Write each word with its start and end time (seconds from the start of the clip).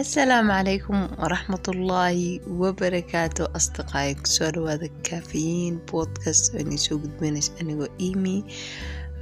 asalaamu 0.00 0.50
calaykum 0.52 0.98
waraxmatullaahi 1.22 2.40
wabarakaatu 2.60 3.42
asdiqaay 3.58 4.10
ku 4.20 4.26
soo 4.36 4.50
dhawaada 4.54 4.88
kaafiyiin 5.08 5.76
podcast 5.92 6.44
oo 6.54 6.60
inay 6.64 6.80
soo 6.86 6.96
gudbeynaysa 7.02 7.52
anigoo 7.60 7.90
imi 8.08 8.36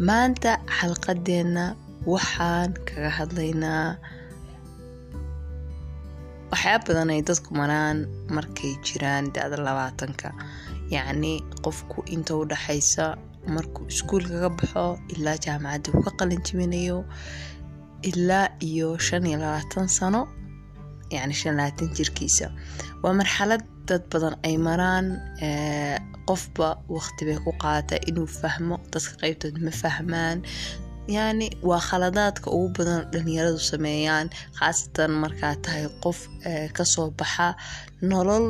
maanta 0.08 0.50
xalqadeena 0.78 1.64
waxaan 2.12 2.70
kaga 2.88 3.10
hadlaynaa 3.18 3.86
waxyaaba 6.52 6.84
badan 6.86 7.10
ay 7.14 7.22
dadku 7.28 7.50
maraan 7.60 7.98
markay 8.36 8.72
jiraan 8.86 9.24
da-da 9.34 9.56
labaatanka. 9.66 10.28
Yacni 10.94 11.32
qofku 11.64 11.98
inta 12.14 12.32
u 12.40 12.44
dhaxaysa 12.50 13.04
markuu 13.54 13.84
iskuulka 13.92 14.36
ka 14.44 14.50
baxo 14.58 14.84
ilaa 15.14 15.36
jaamacadda 15.44 15.88
uu 15.94 16.02
ka 16.06 16.12
qalin 16.18 16.40
jibinayo 16.46 16.98
ilaa 18.10 18.46
iyo 18.68 18.88
shan 19.06 19.24
labaatan 19.42 19.88
sano 19.98 20.22
yacni 21.14 21.34
shan 21.40 21.54
labaatan 21.58 21.88
jirkiisa. 21.96 22.46
Waa 23.02 23.12
marxalad 23.20 23.62
dad 23.88 24.02
badan 24.12 24.34
ay 24.46 24.56
maraan 24.66 25.06
qofba 26.28 26.68
waqti 26.96 27.22
bay 27.28 27.38
ku 27.44 27.52
qaata 27.62 27.94
inuu 28.08 28.28
fahmo 28.40 28.76
dadka 28.92 29.12
qeybtood 29.22 29.56
ma 29.64 29.72
fahmaan. 29.82 30.38
Yacni 31.16 31.46
waa 31.68 31.80
khaladaadka 31.88 32.48
ugu 32.56 32.68
badan 32.78 33.00
dhalinyaradu 33.12 33.58
sameeyaan 33.72 34.26
khaasatan 34.58 35.10
markaa 35.22 35.54
tahay 35.64 35.84
qof 36.04 36.18
ka 36.76 36.84
soo 36.92 37.08
baxa 37.18 37.48
nolol 38.10 38.46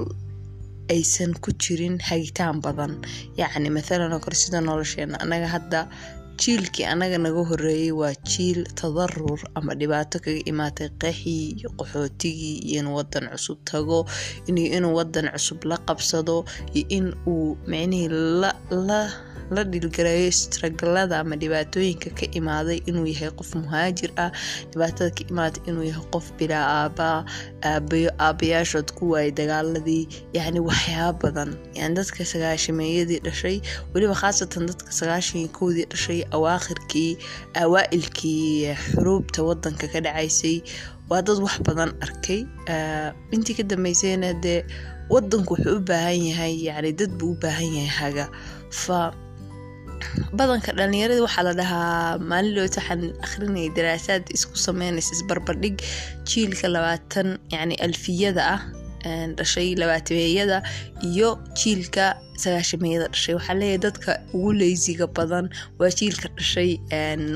aysan 0.94 1.32
ku 1.42 1.50
jirin 1.62 1.96
hagitaan 2.08 2.56
badan. 2.64 2.92
Yacni 3.40 3.68
mathalan 3.76 4.12
oo 4.14 4.20
kale 4.24 4.36
sida 4.42 4.58
nolosheena 4.60 5.16
annaga 5.22 5.48
hadda 5.56 5.80
jiilkii 6.40 6.84
annaga 6.92 7.18
naga 7.24 7.42
horeeyay 7.50 7.92
waa 8.00 8.14
jiil 8.30 8.60
tadarur 8.80 9.40
ama 9.58 9.74
dhibaato 9.80 10.16
kaga 10.24 10.42
imaatay 10.50 10.88
qeexii 11.00 11.44
iyo 11.58 11.68
qaxootigii 11.78 12.56
iyo 12.68 12.78
inuu 12.80 12.96
wadan 13.00 13.26
cusub 13.32 13.58
tago 13.70 13.98
inuu 14.48 14.94
wadan 14.98 15.26
cusub 15.34 15.60
la 15.70 15.76
qabsado 15.88 16.36
iyo 16.78 16.86
in 16.96 17.06
uu 17.32 17.56
micnihii 17.70 18.08
la 18.40 18.50
la 19.54 19.62
dhilgarayo 19.72 20.30
stragalada 20.32 21.18
ama 21.22 21.36
dhibaatooyinka 21.42 22.10
ka 22.18 22.26
imaaday 22.38 22.78
inuu 22.88 23.06
yahay 23.12 23.30
qof 23.38 23.50
muhaajir 23.60 24.10
ah 24.24 24.30
dhibaatada 24.72 25.10
ka 25.16 25.22
imaaday 25.32 25.62
inuu 25.70 25.84
yahay 25.90 26.06
qof 26.14 26.26
bilaa 26.38 26.64
aabaa 26.86 27.18
aabayo 27.70 28.10
aabayaashood 28.26 28.88
ku 28.98 29.10
waayay 29.12 29.32
dagaaladii 29.40 30.04
yacni 30.36 30.60
waxyaaba 30.68 31.18
badan. 31.22 31.50
Yani 31.78 31.94
dadka 31.98 32.24
sagaashameeyadii 32.32 33.20
dhashay 33.26 33.56
weliba 33.94 34.14
khaasatan 34.22 34.66
dadka 34.70 34.90
sagaashan 35.00 35.40
iyo 35.42 35.50
kowdii 35.58 35.86
dhashay 35.92 36.20
awaakhirkii 36.36 37.10
awaa-ilkii 37.62 38.74
xuruubta 38.76 39.42
wadanka 39.48 39.86
ka 39.92 40.00
dhacaysay 40.00 40.56
waa 41.10 41.22
dad 41.22 41.38
wax 41.44 41.56
badan 41.66 41.90
arkay. 42.06 42.40
Intii 43.34 43.54
ka 43.58 43.62
dambeysayna 43.70 44.32
dee 44.44 44.64
wadanku 45.10 45.54
wuxuu 45.54 45.76
u 45.78 45.80
baahan 45.88 46.22
yahay 46.30 46.54
yani 46.66 46.92
dad 46.92 47.10
buu 47.18 47.32
u 47.34 47.38
baahan 47.42 47.66
yahay 47.76 47.90
haga 48.00 48.26
fa 48.70 49.12
badanka 50.38 50.72
dhalinyarada 50.78 51.22
waxaa 51.26 51.44
la 51.48 51.52
dhahaa 51.60 52.18
maalin 52.30 52.58
waxaan 52.66 53.02
akhrinayay 53.26 53.68
daraasaad 53.76 54.24
isku 54.36 54.56
sameynaysa 54.66 55.12
isbarbardhig 55.16 55.76
jiilka 56.30 56.66
labaatan 56.74 57.28
yani 57.54 57.74
alfiyada 57.86 58.42
ah 58.54 58.60
dhashay 59.38 59.68
labaatameeyada 59.82 60.58
iyo 61.10 61.28
jiilka 61.60 62.04
sagaashameeyada 62.42 63.06
dhashay. 63.12 63.34
Waxaa 63.38 63.54
leeyahay 63.60 63.78
dadka 63.86 64.10
ugu 64.36 64.52
leysiga 64.60 65.06
badan 65.16 65.46
waa 65.80 65.90
jiilka 65.98 66.28
dhashay 66.36 66.70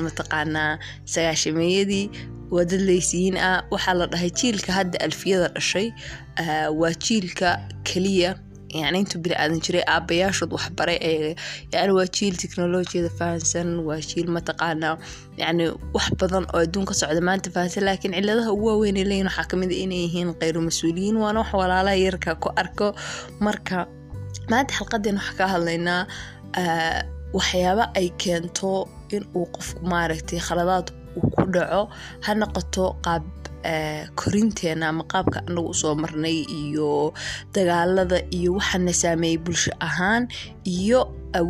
mataqaanaa 0.07 0.79
sagaashameeyadii 1.15 2.07
waa 2.55 2.65
dad 2.71 2.81
leysiyiin 2.91 3.37
ah. 3.49 3.63
Waxaa 3.73 3.95
la 4.01 4.07
dhahay 4.13 4.31
jiilka 4.41 4.71
hadda 4.79 4.99
alfiyada 5.07 5.49
dhashay 5.57 5.89
waa 6.81 6.93
jiilka 7.07 7.49
keliya 7.89 8.31
yani 8.83 8.99
intuu 9.03 9.21
bini 9.25 9.37
aadan 9.43 9.61
jiray 9.65 9.85
aabayaashood 9.95 10.51
waxbaray 10.57 10.99
yani 11.75 11.93
waa 11.99 12.07
jiil 12.17 12.35
teknolojiyada 12.43 13.11
fahansan 13.19 13.69
waa 13.89 14.01
jiil 14.11 14.29
mataqaanaa 14.37 14.95
yani 15.43 15.65
wax 15.97 16.07
badan 16.21 16.45
oo 16.55 16.61
adduun 16.67 16.85
ka 16.91 16.95
socda 17.01 17.21
maanta 17.29 17.49
fahansan 17.57 17.85
laakiin 17.89 18.15
ciladaha 18.19 18.51
ugu 18.57 18.67
waaweyn 18.71 18.97
ay 19.01 19.05
leeyihiin 19.11 19.29
waxaa 19.31 19.49
ka 19.51 19.57
mid 19.63 19.71
inay 19.85 20.01
yihiin 20.07 20.31
kheyru 20.41 20.61
mas'uuliyiin 20.69 21.17
waana 21.23 21.39
wax 21.43 21.51
walaalaha 21.61 21.97
yarka 22.07 22.31
ku 22.43 22.49
arko 22.63 22.87
marka 23.47 23.77
maanta 24.51 24.73
xalqadeen 24.79 25.17
waxaa 25.21 25.37
ka 25.39 25.45
hadlaynaa 25.55 26.01
waxyaaba 27.37 27.85
ay 27.99 28.09
keento 28.23 28.71
in 29.15 29.25
uu 29.39 29.47
qofku 29.55 29.81
maaragtay 29.93 30.39
khaladaad 30.47 30.87
uu 31.19 31.29
ku 31.35 31.43
dhaco 31.55 31.83
ha 32.25 32.31
noqoto 32.41 32.85
qaab 33.07 33.25
korinteena 34.21 34.89
ama 34.93 35.05
qaabka 35.13 35.39
anagu 35.49 35.71
u 35.73 35.75
soo 35.81 35.95
marnay 36.03 36.39
iyo 36.61 37.13
dagaalada 37.55 38.19
iyo 38.39 38.51
waxaana 38.59 38.93
saameeyay 39.03 39.39
bulsho 39.45 39.73
ahaan 39.89 40.23
iyo 40.77 41.01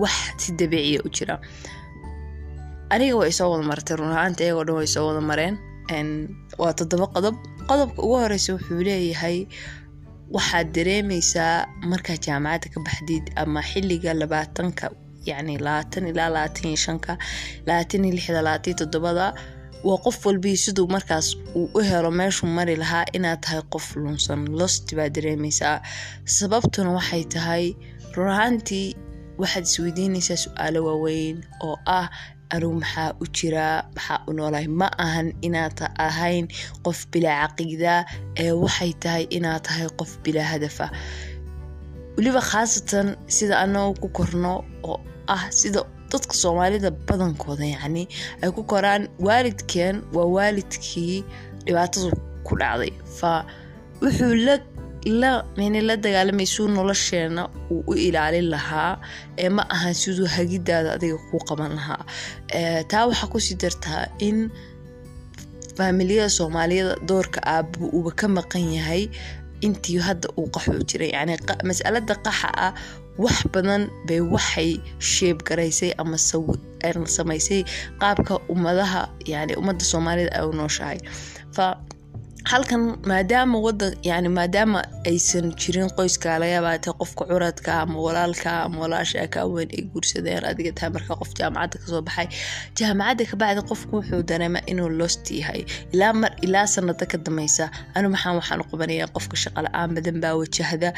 wax 0.03 0.17
si 0.43 0.53
dabiiciya 0.59 1.01
u 1.07 1.09
jira. 1.17 1.37
Aniga 2.93 3.17
way 3.21 3.33
soo 3.39 3.51
wada 3.53 3.65
martay 3.71 3.97
run 3.99 4.13
ahaanta 4.17 4.45
iyagoo 4.45 4.65
dhan 4.69 4.77
way 4.81 4.87
soo 4.95 5.07
wada 5.09 5.21
mareen. 5.31 5.55
Waa 6.59 6.73
toddoba 6.79 7.07
qodob. 7.15 7.37
Qodobka 7.69 8.01
ugu 8.05 8.17
horeysa 8.23 8.51
wuxuu 8.57 8.83
leeyahay 8.87 9.39
waxaad 10.37 10.69
dareemeysaa 10.77 11.67
markaa 11.91 12.17
jaamacadda 12.27 12.69
ka 12.75 12.79
baxdid 12.87 13.25
ama 13.43 13.61
xilliga 13.71 14.13
labaatanka 14.21 14.87
yacni 15.29 15.55
labaatan 15.67 16.05
ilaa 16.11 16.29
labaatan 16.35 16.65
iyo 16.71 16.77
shanka 16.85 17.13
labaatan 17.67 18.05
iyo 18.05 18.15
lixda 18.17 18.41
labaatan 18.43 18.69
iyo 18.71 18.77
toddobada 18.81 19.27
waa 19.85 19.99
qof 20.05 20.19
walbii 20.27 20.57
siduu 20.65 20.87
markaas 20.95 21.27
uu 21.59 21.69
u 21.75 21.81
helo 21.89 22.11
meeshuu 22.11 22.47
mari 22.57 22.77
lahaa 22.83 23.05
inaad 23.17 23.41
tahay 23.45 23.63
qof 23.73 23.87
lunsan. 23.97 24.41
Lost 24.59 24.95
baa 24.97 25.09
dareemeysaa 25.17 25.77
sababtuna 26.37 26.91
waxay 26.99 27.25
tahay 27.35 27.65
run 28.17 28.29
ahaantii 28.35 28.89
waxaad 29.41 29.65
isweydiinaysaa 29.71 30.37
su'aalo 30.45 30.81
waaweyn 30.87 31.37
oo 31.67 31.77
ah 31.99 32.07
anugu 32.55 32.75
maxaa 32.81 33.11
u 33.23 33.27
jiraa? 33.37 33.77
Maxaa 33.97 34.19
u 34.29 34.33
noolahay? 34.33 34.67
Ma 34.81 34.89
ahan 35.05 35.29
inaad 35.47 35.79
ahayn 36.07 36.47
qof 36.85 36.99
bilaa 37.13 37.49
caqiida 37.49 38.05
ee 38.43 38.53
waxay 38.65 38.93
tahay 39.03 39.25
inaad 39.37 39.63
tahay 39.67 39.89
qof 39.99 40.11
bilaa 40.25 40.49
hadafa. 40.53 40.87
Weliba 42.17 42.41
khaasatan 42.51 43.09
sida 43.37 43.55
anagu 43.65 43.95
ku 44.03 44.09
korno 44.17 44.53
oo 44.83 45.01
ah 45.35 45.45
sida 45.51 45.81
dadka 46.13 46.35
soomaalida 46.43 46.91
badankooda 47.09 47.65
yacni 47.75 48.03
ay 48.43 48.51
ku 48.57 48.63
koraan 48.73 49.03
waalidkeen 49.27 49.97
waa 50.17 50.29
waalidkii 50.37 51.17
dhibaatadu 51.67 52.09
ku 52.47 52.53
dhacday. 52.61 52.93
Fa 53.19 53.33
wuxuu 54.03 54.35
la 54.47 54.55
la 55.23 55.31
mn 55.57 55.75
la 55.89 55.95
dagaalamay 56.05 56.47
suu 56.55 56.67
nolosheena 56.77 57.43
uu 57.73 57.83
u 57.91 57.93
ilaalin 58.07 58.49
lahaa 58.55 58.93
ee 59.43 59.49
ma 59.57 59.63
ahan 59.75 59.95
siduu 60.03 60.27
hagidaada 60.37 60.91
adiga 60.97 61.19
kuu 61.29 61.41
qaban 61.49 61.73
lahaa. 61.79 62.03
Taa 62.91 63.05
waxaa 63.09 63.29
ku 63.33 63.39
sii 63.47 63.57
dartaa 63.63 64.03
in 64.29 64.39
faamiliyada 65.77 66.31
soomaaliyada 66.39 66.95
doorka 67.09 67.41
aaba 67.55 67.79
uuba 67.97 68.11
ka 68.21 68.27
maqan 68.37 68.65
yahay 68.79 69.03
intii 69.67 69.99
hadda 70.07 70.29
uu 70.39 70.49
qaxu 70.55 70.73
jiray. 70.89 71.11
Yani 71.17 71.37
masalada 71.69 72.15
qaxa 72.27 72.49
ah 72.67 72.73
wax 73.19 73.37
badan 73.55 73.83
bay 74.09 74.21
waxay 74.21 74.71
sheeb 74.99 75.39
garaysay 75.49 75.93
ama 76.03 76.19
samaysay 77.17 77.63
qaabka 78.03 78.35
ummadaha 78.53 79.03
yani 79.33 79.53
ummadda 79.61 79.85
soomaalida 79.93 80.31
ay 80.39 80.45
u 80.49 80.53
nooshahay 80.61 80.99
halkan 82.51 82.83
maadaama 83.09 83.59
wadan 83.67 83.95
yani 84.09 84.29
maadaama 84.29 84.81
aysan 85.11 85.47
jirin 85.61 85.89
qoyska 85.97 86.39
laga 86.43 86.79
qofka 87.01 87.25
curadka 87.31 87.73
ama 87.83 87.99
walaalka 88.07 88.51
ama 88.67 88.79
walaasha 88.85 89.27
ka 89.35 89.41
weyn 89.53 89.69
ay 89.77 89.83
guursadeen 89.93 90.45
adiga 90.51 90.73
tahay 90.77 90.91
markaa 90.97 91.17
qof 91.21 91.31
jaamacadda 91.39 91.79
ka 91.83 91.87
soo 91.93 92.03
baxay. 92.09 92.27
Jaamacadda 92.79 93.25
kabacdi 93.31 93.61
qofku 93.71 93.93
wuxuu 93.97 94.23
dareema 94.29 94.61
inuu 94.71 94.89
lost 95.01 95.31
yahay. 95.31 95.65
Ilaa 95.95 96.13
mar 96.13 96.33
ilaa 96.47 96.67
sanada 96.67 97.07
ka 97.13 97.19
dameysa 97.27 97.65
anu 97.97 98.09
maxaan 98.15 98.37
waxaan 98.41 98.61
u 98.61 98.65
qabanaya 98.71 99.07
qofka 99.17 99.37
shaqala-aan 99.43 99.91
badan 99.97 100.21
baa 100.23 100.35
wajahda 100.41 100.89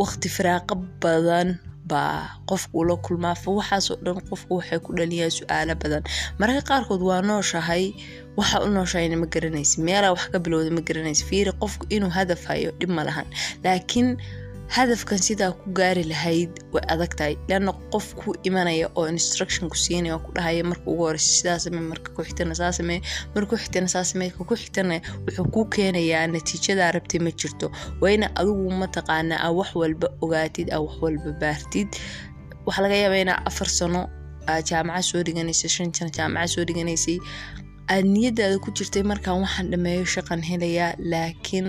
waqti 0.00 0.28
firaaqo 0.36 0.74
badan 1.02 1.48
baa 1.90 2.38
qofkuu 2.50 2.84
la 2.88 2.96
kulmaa 3.06 3.34
fa 3.42 3.50
waxaasoo 3.58 3.96
dhan 4.04 4.18
qofku 4.30 4.52
waxay 4.58 4.78
ku 4.84 4.90
dhaliyaan 4.98 5.32
su'aalo 5.38 5.74
badan. 5.82 6.02
Mararka 6.38 6.62
qaarkood 6.70 7.02
waa 7.08 7.20
nooshahay 7.28 7.84
waxa 8.38 8.56
u 8.64 8.68
nooshahayna 8.76 9.16
ma 9.22 9.26
garanaysa 9.34 9.82
meelaa 9.86 10.12
wax 10.14 10.24
ka 10.32 10.38
bilowda 10.44 10.70
ma 10.76 10.82
garanaysa 10.88 11.24
fiiri 11.30 11.52
qofku 11.62 11.84
inuu 11.94 12.10
hadaf 12.18 12.42
hayo 12.50 12.70
dhib 12.80 12.90
ma 12.96 13.02
lahan. 13.08 13.26
Laakiin 13.64 14.08
hadafkan 14.76 15.18
sidaa 15.26 15.50
ku 15.60 15.66
gaari 15.78 16.04
lahayd 16.12 16.52
way 16.74 16.82
adag 16.94 17.12
tahay 17.18 17.34
leanna 17.50 17.72
qof 17.92 18.06
ku 18.20 18.28
imanaya 18.48 18.86
oo 18.98 19.06
instruction 19.14 19.66
ku 19.72 19.76
siinaya 19.84 20.14
oo 20.16 20.22
ku 20.26 20.30
dhahaya 20.36 20.62
marka 20.70 20.86
ugu 20.92 21.02
horeysa 21.08 21.30
sidaa 21.38 21.58
samee 21.64 21.82
marka 21.90 22.08
ku 22.16 22.22
xigtana 22.26 22.54
saa 22.60 22.70
samee 22.78 23.00
marka 23.34 23.50
ku 23.50 23.56
xigtana 23.62 23.88
saa 23.94 24.04
samee 24.10 24.30
ka 24.36 24.42
ku 24.48 24.54
xigtana 24.62 24.96
wuxuu 25.26 25.46
kuu 25.54 25.64
keenayaa 25.74 26.26
natiijadaa 26.34 26.90
rabtay 26.96 27.18
ma 27.26 27.30
jirto. 27.40 27.66
Waa 28.00 28.12
ina 28.16 28.26
adigu 28.40 28.70
mataqaanaa 28.82 29.40
aa 29.46 29.50
wax 29.58 29.70
walba 29.80 30.06
ogaatid 30.24 30.68
aa 30.74 30.80
wax 30.86 30.94
walba 31.02 31.30
baartid. 31.42 31.88
Waxaa 32.66 32.82
laga 32.86 32.96
yaabaa 33.02 33.22
inaa 33.26 33.40
afar 33.50 33.68
sano 33.78 34.00
jaamacad 34.70 35.02
soo 35.10 35.22
dhiganaysay 35.26 35.70
shan 35.76 35.90
sano 35.96 36.10
jaamacad 36.18 36.50
soo 36.54 36.64
dhiganaysay. 36.68 37.18
Aad 37.90 38.04
niyadaada 38.14 38.58
ku 38.64 38.70
jirtay 38.70 39.02
markaan 39.02 39.42
waxaan 39.42 39.66
dhameeyo 39.72 40.04
shaqan 40.14 40.40
helayaa 40.50 40.94
laakiin 41.12 41.68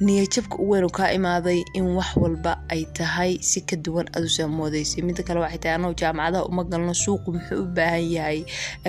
niyajabka 0.00 0.56
u 0.58 0.68
weyn 0.70 0.90
kaa 0.90 1.10
imaaday 1.12 1.60
in 1.74 1.86
wax 1.96 2.16
walba 2.16 2.52
ay 2.68 2.84
tahay 2.98 3.38
si 3.40 3.60
ka 3.60 3.76
duwan 3.76 4.08
aduusaa 4.16 4.48
moodeysay 4.48 5.02
mida 5.04 5.22
kale 5.22 5.40
waxay 5.40 5.58
tahay 5.58 5.74
anuu 5.76 5.94
jaamacadaha 6.00 6.44
uma 6.50 6.64
galno 6.64 6.94
suuqu 6.94 7.32
muxuu 7.32 7.62
u 7.62 7.66
baahan 7.76 8.06
yahay? 8.16 8.40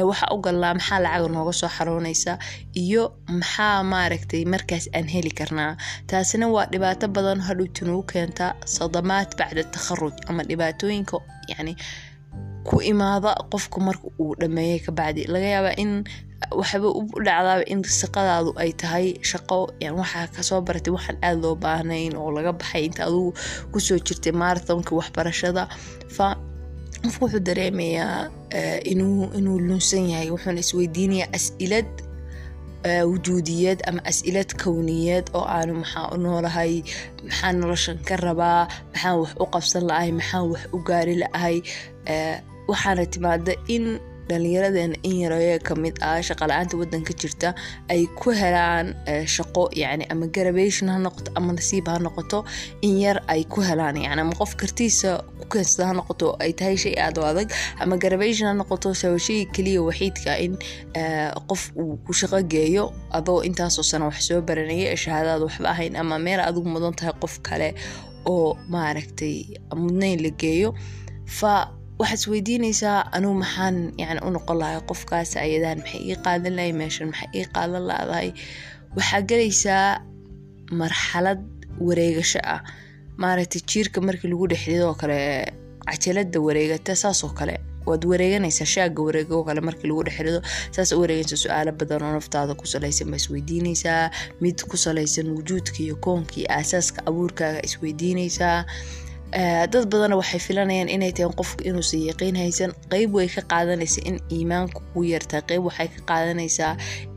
Waxa 0.09 0.25
u 0.33 0.37
galnaa 0.41 0.73
maxaa 0.73 0.99
lacaga 1.05 1.27
nooga 1.35 1.53
soo 1.53 1.69
xaroonaysa 1.77 2.37
iyo 2.83 3.03
maxaa 3.27 3.83
maaragtay 3.83 4.45
markaas 4.45 4.89
aan 4.95 5.07
heli 5.13 5.31
karnaa? 5.39 5.77
Taasina 6.07 6.47
waa 6.47 6.65
dhibaato 6.71 7.07
badan 7.07 7.39
hadhowta 7.47 8.03
keenta 8.11 8.55
sadamaad 8.65 9.29
bacda 9.37 9.63
takharuj 9.63 10.13
ama 10.27 10.43
dhibaatooyinka 10.49 11.17
yacni 11.49 11.75
ku 12.67 12.75
imaada 12.91 13.31
qofka 13.51 13.77
marka 13.87 14.07
uu 14.21 14.33
dhameeyay 14.41 14.79
kabacdi 14.85 15.21
laga 15.33 15.47
yaabaa 15.55 15.75
in 15.83 15.91
waxba 16.59 16.87
u 16.99 17.01
in 17.73 17.79
shaqadaadu 17.99 18.51
ay 18.63 18.71
tahay 18.81 19.07
shaqo 19.31 19.57
waxaa 19.99 20.27
ka 20.35 20.41
soo 20.47 20.61
baratay 20.67 20.91
waxaan 20.97 21.17
aada 21.25 21.39
loo 21.43 21.55
baahnayn 21.63 22.13
oo 22.21 22.29
laga 22.37 22.51
baxay 22.59 22.83
inta 22.87 23.01
adugu 23.07 23.31
ku 23.71 23.77
soo 23.87 23.97
jirtay 24.05 24.33
marathonka 24.41 24.91
waxbarashada. 24.99 25.63
Qofku 27.03 27.21
wuxuu 27.25 27.41
dareemayaa 27.47 28.19
inuu 28.91 29.59
lunsan 29.67 30.05
yahay 30.13 30.29
wuxuuna 30.35 30.59
isweydiinayaa 30.65 31.29
as-ilad 31.37 31.89
wujuudiyeed 33.11 33.79
ama 33.87 34.01
as-ilad 34.11 34.49
kowniyeed 34.63 35.25
oo 35.37 35.45
aanu 35.55 35.73
maxaa 35.81 36.11
u 36.13 36.17
noolahay 36.23 36.73
maxaa 37.27 37.51
noloshan 37.59 37.97
ka 38.07 38.15
rabaa 38.25 38.67
maxaan 38.93 39.15
wax 39.21 39.31
u 39.43 39.45
qabsan 39.53 39.83
la-ahay 39.89 40.11
maxaan 40.19 40.45
wax 40.51 40.61
u 40.75 40.77
gaari 40.87 41.15
la-ahay 41.23 41.57
waxaana 42.69 43.05
timaada 43.13 43.53
in 43.75 43.85
dhalinyaradeenna 44.29 44.95
in 45.07 45.15
yareeyo 45.23 45.59
ka 45.67 45.75
mid 45.83 45.95
ah 46.09 46.19
shaqala-aanta 46.27 46.75
wadanka 46.81 47.13
jirta 47.21 47.49
ay 47.93 48.01
ku 48.19 48.31
helaan 48.41 48.87
shaqo 49.35 49.63
yani 49.81 50.05
ama 50.13 50.27
garabation 50.35 50.87
ha 50.93 50.95
noqoto 51.05 51.31
ama 51.39 51.51
nasiib 51.57 51.87
ha 51.91 51.97
noqoto 52.05 52.39
in 52.87 52.93
yar 53.03 53.17
ay 53.33 53.43
ku 53.53 53.59
helaan 53.69 53.97
yani 54.05 54.21
ama 54.23 54.31
qof 54.41 54.55
kartiisa 54.61 55.09
ku 55.41 55.45
keensada 55.53 55.87
ha 55.89 55.93
noqoto 55.99 56.27
ay 56.43 56.51
tahay 56.59 56.77
shay 56.83 56.95
aada 57.05 57.19
u 57.21 57.25
adag 57.31 57.49
ama 57.83 57.97
garabation 58.03 58.47
ha 58.47 58.53
noqoto 58.61 58.93
shayga 59.01 59.51
keliya 59.55 59.81
waxiidka 59.89 60.31
in 60.45 60.53
qof 61.49 61.61
uu 61.75 61.99
ku 62.07 62.13
shaqo 62.21 62.39
geeyo 62.53 62.85
adoo 63.17 63.39
intaasoo 63.49 63.83
sano 63.91 64.05
wax 64.09 64.19
soo 64.31 64.41
baranaya 64.47 64.87
ee 64.93 64.99
shahaadaada 65.03 65.43
waxba 65.47 65.67
ahayn 65.75 65.95
ama 66.03 66.15
meel 66.25 66.39
adigu 66.47 66.69
mudan 66.75 66.95
tahay 66.99 67.13
qof 67.23 67.35
kale 67.47 67.69
oo 68.33 68.55
maaragtay 68.73 69.35
mudnayn 69.83 70.19
la 70.25 70.29
geeyo. 70.43 70.69
Fa 71.37 71.53
waxaad 71.99 72.19
isweydiinaysaa 72.19 72.99
anugu 73.15 73.35
maxaan 73.43 73.75
yani 74.01 74.19
u 74.27 74.29
noqon 74.35 74.57
lahay 74.61 74.79
qofkaas 74.89 75.31
ayadaan 75.45 75.79
maxay 75.83 76.01
ii 76.09 76.17
qaadan 76.25 76.53
lahay 76.57 76.73
meeshan 76.81 77.07
maxay 77.11 77.29
ii 77.39 77.45
qaadan 77.55 77.83
laadahay 77.89 78.29
waxaa 78.97 79.21
gelaysaa 79.29 79.87
marxalad 80.79 81.41
wareegasho 81.87 82.39
ah. 82.55 82.61
Maaragtay 83.21 83.61
jiirka 83.69 83.99
markii 84.07 84.29
lagu 84.31 84.45
dhexdidoo 84.51 84.93
kale 85.01 85.19
cajalada 85.87 86.39
wareegata 86.47 86.95
saasoo 87.03 87.29
kale. 87.39 87.55
Waad 87.87 88.03
wareeganaysaa 88.11 88.65
shaaga 88.75 89.01
wareego 89.07 89.43
kale 89.47 89.61
markii 89.67 89.87
lagu 89.89 90.03
dhexrido 90.07 90.39
saas 90.75 90.91
u 90.91 90.99
wareeganaysa 91.03 91.37
su'aalo 91.43 91.71
badan 91.79 92.01
oo 92.03 92.11
naftaada 92.17 92.53
ku 92.59 92.65
salaysan 92.73 93.07
baa 93.11 93.19
isweydiinaysaa. 93.21 94.09
Mid 94.41 94.57
ku 94.69 94.75
salaysan 94.85 95.27
wujuudka 95.37 95.77
iyo 95.85 95.95
koonka 96.05 96.33
iyo 96.39 96.47
aasaaska 96.57 96.99
abuurkaaga 97.09 97.59
isweydiinaysaa 97.67 98.65
dad 99.33 99.85
badanna 99.91 100.15
waxay 100.21 100.39
filanayaan 100.47 100.89
inay 100.95 101.11
tahay 101.17 101.31
qofku 101.39 101.61
inuusan 101.69 102.01
yaqiin 102.09 102.35
haysan. 102.41 102.71
Qeyb 102.91 103.09
way 103.17 103.27
ka 103.35 103.41
qaadanaysa 103.51 103.99
in 104.09 104.17
iimaanku 104.35 104.79
ku 104.93 104.99
yartahay 105.13 105.41
qeyb 105.49 105.63
waxay 105.67 105.87
ka 105.95 105.99
qaadanaysaa 106.09 106.73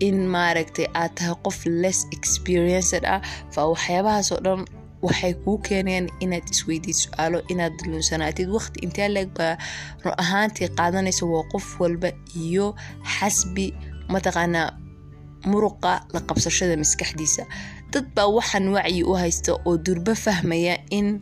in 0.07 0.17
maaragtay 0.35 0.87
aad 1.01 1.13
tahay 1.19 1.37
qof 1.45 1.59
less 1.83 2.01
experienced 2.17 3.05
ah. 3.15 3.21
Fa 3.55 3.61
waxyaabahaasoo 3.73 4.41
dhan 4.45 4.65
waxay 5.07 5.35
kuu 5.45 5.59
keenayaan 5.67 6.09
inaad 6.25 6.47
isweydiid 6.55 6.97
su'aalo 7.05 7.39
inaad 7.53 7.77
lunsanaatid 7.91 8.49
waqti 8.57 8.79
intee 8.87 9.09
leeg 9.17 9.29
baa 9.39 9.55
run 10.05 10.15
ahaantii 10.25 10.69
qaadanaysa 10.79 11.25
waa 11.33 11.45
qof 11.53 11.67
walba 11.81 12.11
iyo 12.45 12.67
xasbi 13.17 13.67
mataqaanaa 14.15 14.69
muruqa 15.51 15.93
la 16.15 16.21
qabsashada 16.29 16.75
maskaxdiisa 16.83 17.43
dad 17.93 18.07
baa 18.15 18.29
waxaan 18.39 18.67
wacyi 18.77 19.03
u 19.11 19.13
haysta 19.21 19.53
oo 19.69 19.77
durbo 19.87 20.15
fahmaya 20.15 20.75
in 20.91 21.21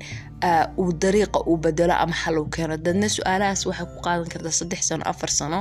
uu 0.79 0.93
dariiqa 1.03 1.41
uu 1.51 1.57
bedelo 1.65 1.95
ama 2.03 2.15
xal 2.23 2.37
uu 2.39 2.49
keeno. 2.55 2.77
Dadna 2.77 3.09
su'aalahaas 3.09 3.63
waxay 3.69 3.87
ku 3.93 3.99
qaadan 4.07 4.29
kartaa 4.33 4.53
saddex 4.61 4.83
sano 4.89 5.05
afar 5.13 5.31
sano. 5.39 5.61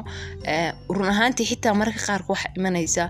Run 0.96 1.10
ahaantii 1.14 1.46
xitaa 1.52 1.74
mararka 1.80 2.02
qaarka 2.08 2.30
waxaa 2.34 2.52
imanaysa 2.58 3.04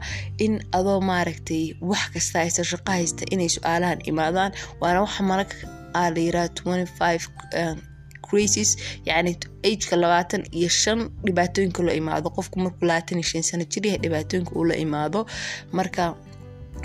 in 0.46 0.54
adoo 0.78 1.00
maaragtay 1.10 1.64
wax 1.90 2.04
kasta 2.14 2.40
haysta 2.44 2.64
shaqo 2.72 2.92
haysta 2.98 3.24
inay 3.34 3.50
su'aalahan 3.56 4.00
imaadaan. 4.12 4.52
Waana 4.82 5.00
waxa 5.06 5.24
mararka 5.32 5.56
aa 6.00 6.10
la 6.14 6.20
yiraa 6.28 6.48
twenty 6.58 6.88
five 7.00 7.24
crisis 8.30 8.70
yacni 9.06 9.34
ageka 9.66 9.96
labaatan 10.04 10.44
iyo 10.58 10.70
shan 10.70 11.00
dhibaatooyinka 11.26 11.82
loo 11.86 11.96
imaado. 12.02 12.30
Qofku 12.38 12.60
markuu 12.60 12.86
labaatan 12.90 13.18
iyo 13.20 13.28
shan 13.32 13.44
sano 13.50 13.64
jir 13.72 13.84
dhibaatooyinka 14.04 14.52
uu 14.56 14.64
la 14.70 14.76
imaado. 14.86 15.26
Marka 15.72 16.16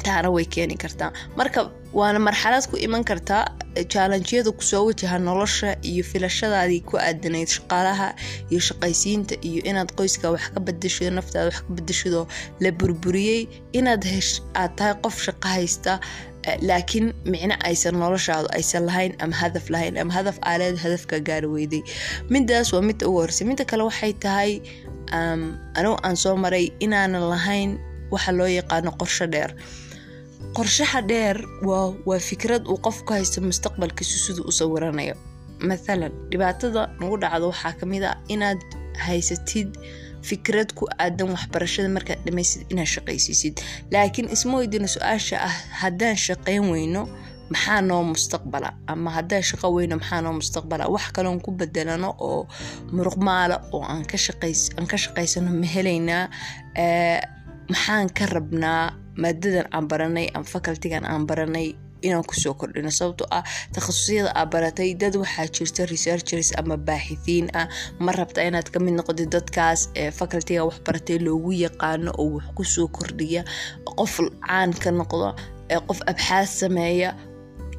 taana 0.05 0.31
way 0.31 0.44
keeni 0.44 0.76
kartaa. 0.76 1.11
Marka 1.37 1.70
waana 1.99 2.19
marxalad 2.19 2.64
ku 2.70 2.76
iman 2.87 3.02
kartaa 3.05 3.44
jaalanjiyada 3.94 4.50
ku 4.52 4.62
soo 4.62 4.85
wajaha 4.88 5.19
nolosha 5.19 5.76
iyo 5.90 6.05
filashadaadii 6.05 6.81
ku 6.88 6.94
aadanayd 6.99 7.49
shaqaalaha 7.56 8.08
iyo 8.50 8.61
shaqaysiinta 8.69 9.35
iyo 9.49 9.61
inaad 9.70 9.90
qoyska 9.99 10.31
wax 10.35 10.44
ka 10.55 10.61
badashido 10.61 11.11
naftaada 11.19 11.46
wax 11.50 11.58
ka 11.67 11.70
badashidoo 11.76 12.25
la 12.61 12.70
burburiyey 12.79 13.49
inaad 13.79 14.05
hesh 14.05 14.32
aad 14.55 14.76
tahay 14.76 14.94
qof 15.05 15.17
shaqo 15.26 15.49
haysta 15.55 16.00
laakiin 16.69 17.06
micno 17.32 17.55
aysan 17.69 17.94
noloshaadu 18.02 18.49
aysan 18.58 18.85
lahayn 18.88 19.12
ama 19.25 19.35
hadaf 19.43 19.64
lahayn 19.75 19.94
ama 20.02 20.12
hadaf 20.19 20.37
aaleed 20.50 20.76
hadafka 20.85 21.20
gaari 21.29 21.49
weyday. 21.55 21.82
Midaas 22.32 22.73
waa 22.73 22.82
midda 22.88 23.08
ugu 23.08 23.19
horeysay 23.23 23.46
midda 23.50 23.64
kale 23.70 23.82
waxay 23.88 24.12
tahay 24.25 24.52
anigu 25.79 25.96
aan 26.06 26.17
soo 26.17 26.37
maray 26.37 26.67
inaanan 26.85 27.25
lahayn 27.32 27.70
waxa 28.13 28.33
loo 28.33 28.47
yaqaano 28.59 28.91
qorsho 29.01 29.27
dheer. 29.33 29.51
Qorshaha 30.57 31.01
dheer 31.11 31.37
waa 32.09 32.19
fikrad 32.31 32.63
uu 32.71 32.79
qofku 32.87 33.13
haysto 33.13 33.41
mustaqbalkiisu 33.41 34.17
siduu 34.25 34.45
u 34.51 34.53
sawiranayo 34.53 35.15
mathalan 35.69 36.13
dhibaatada 36.31 36.83
nagu 37.01 37.17
dhacdo 37.23 37.47
waxaa 37.53 37.73
ka 37.81 37.85
mid 37.87 38.03
a 38.05 38.13
inaad 38.35 38.61
haysatid 39.07 39.69
fikrad 40.29 40.69
ku 40.79 40.85
aadan 40.99 41.29
waxbarashada 41.35 41.89
markaad 41.97 42.19
dhamaysid 42.27 42.63
inaad 42.73 42.87
shaqaysiisid. 42.95 43.55
Laakiin 43.93 44.29
isma 44.35 44.55
weydina 44.61 44.88
su'aasha 44.97 45.37
ah 45.49 45.57
haddaan 45.83 46.17
shaqayn 46.27 46.65
weyno 46.73 47.03
maxaa 47.50 47.81
noo 47.88 48.03
mustaqbala? 48.15 48.69
Ama 48.93 49.11
haddaan 49.17 49.43
shaqo 49.50 49.67
weyno 49.77 49.95
maxaa 50.00 50.21
noo 50.23 50.33
mustaqbala? 50.41 50.85
Wax 50.95 51.07
kaloon 51.17 51.41
ku 51.45 51.50
bedelano 51.59 52.15
oo 52.29 52.47
muruqmaala 52.95 53.57
oo 53.73 53.83
aan 53.93 54.05
ka 54.91 54.97
shaqaysano 55.05 55.50
ma 55.61 55.67
helaynaa 55.75 56.25
maxaan 57.71 58.09
ka 58.17 58.25
rabnaa 58.35 58.85
maadadan 59.23 59.67
aan 59.75 59.87
baranay 59.91 60.27
ama 60.35 60.45
facultigan 60.55 61.05
aan 61.05 61.27
baranay 61.29 61.69
inaan 62.07 62.25
ku 62.29 62.35
soo 62.43 62.55
kordhino? 62.61 62.91
Sababtoo 62.91 63.27
ah 63.31 63.43
takhasusyada 63.75 64.31
aa 64.39 64.47
baratay 64.53 64.95
dad 65.01 65.15
waxaa 65.23 65.47
jirta 65.57 65.83
researchers 65.93 66.49
ama 66.61 66.77
baaxithiin 66.89 67.47
ah. 67.61 67.67
Ma 68.05 68.13
rabta 68.19 68.41
inaad 68.49 68.69
ka 68.73 68.79
mid 68.81 68.95
noqotid 68.99 69.29
dadkaas 69.35 69.81
ee 70.01 70.11
facultiga 70.19 70.65
wax 70.69 70.79
baratay 70.87 71.19
loogu 71.27 71.53
yaqaano 71.67 72.11
oo 72.23 72.29
wax 72.39 72.47
ku 72.57 72.63
soo 72.75 72.89
kordhiya? 72.97 73.43
Qof 73.99 74.15
caan 74.47 74.71
ka 74.83 74.91
noqdo 74.91 75.29
qof 75.89 75.99
abxaas 76.11 76.51
sameeya. 76.61 77.11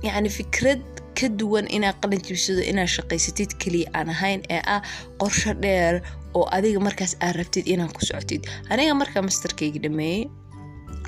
Yacni 0.05 0.29
fikrad 0.29 0.83
ka 1.19 1.27
duwan 1.39 1.65
inaad 1.77 1.97
qalin 2.01 2.21
jibsado 2.27 2.61
inaad 2.71 2.89
shaqaysatid 2.95 3.51
keliya 3.61 3.87
aan 3.97 4.09
ahayn 4.15 4.41
ee 4.55 4.61
ah 4.75 4.81
qorsho 5.21 5.53
dheer 5.63 5.95
oo 6.37 6.45
adiga 6.57 6.79
markaas 6.87 7.13
aad 7.25 7.35
rabtid 7.39 7.65
inaad 7.73 7.91
ku 7.97 8.01
socotid. 8.09 8.41
Aniga 8.71 8.93
markaa 9.01 9.21
masterkayga 9.27 9.79
dhameeyey 9.85 10.21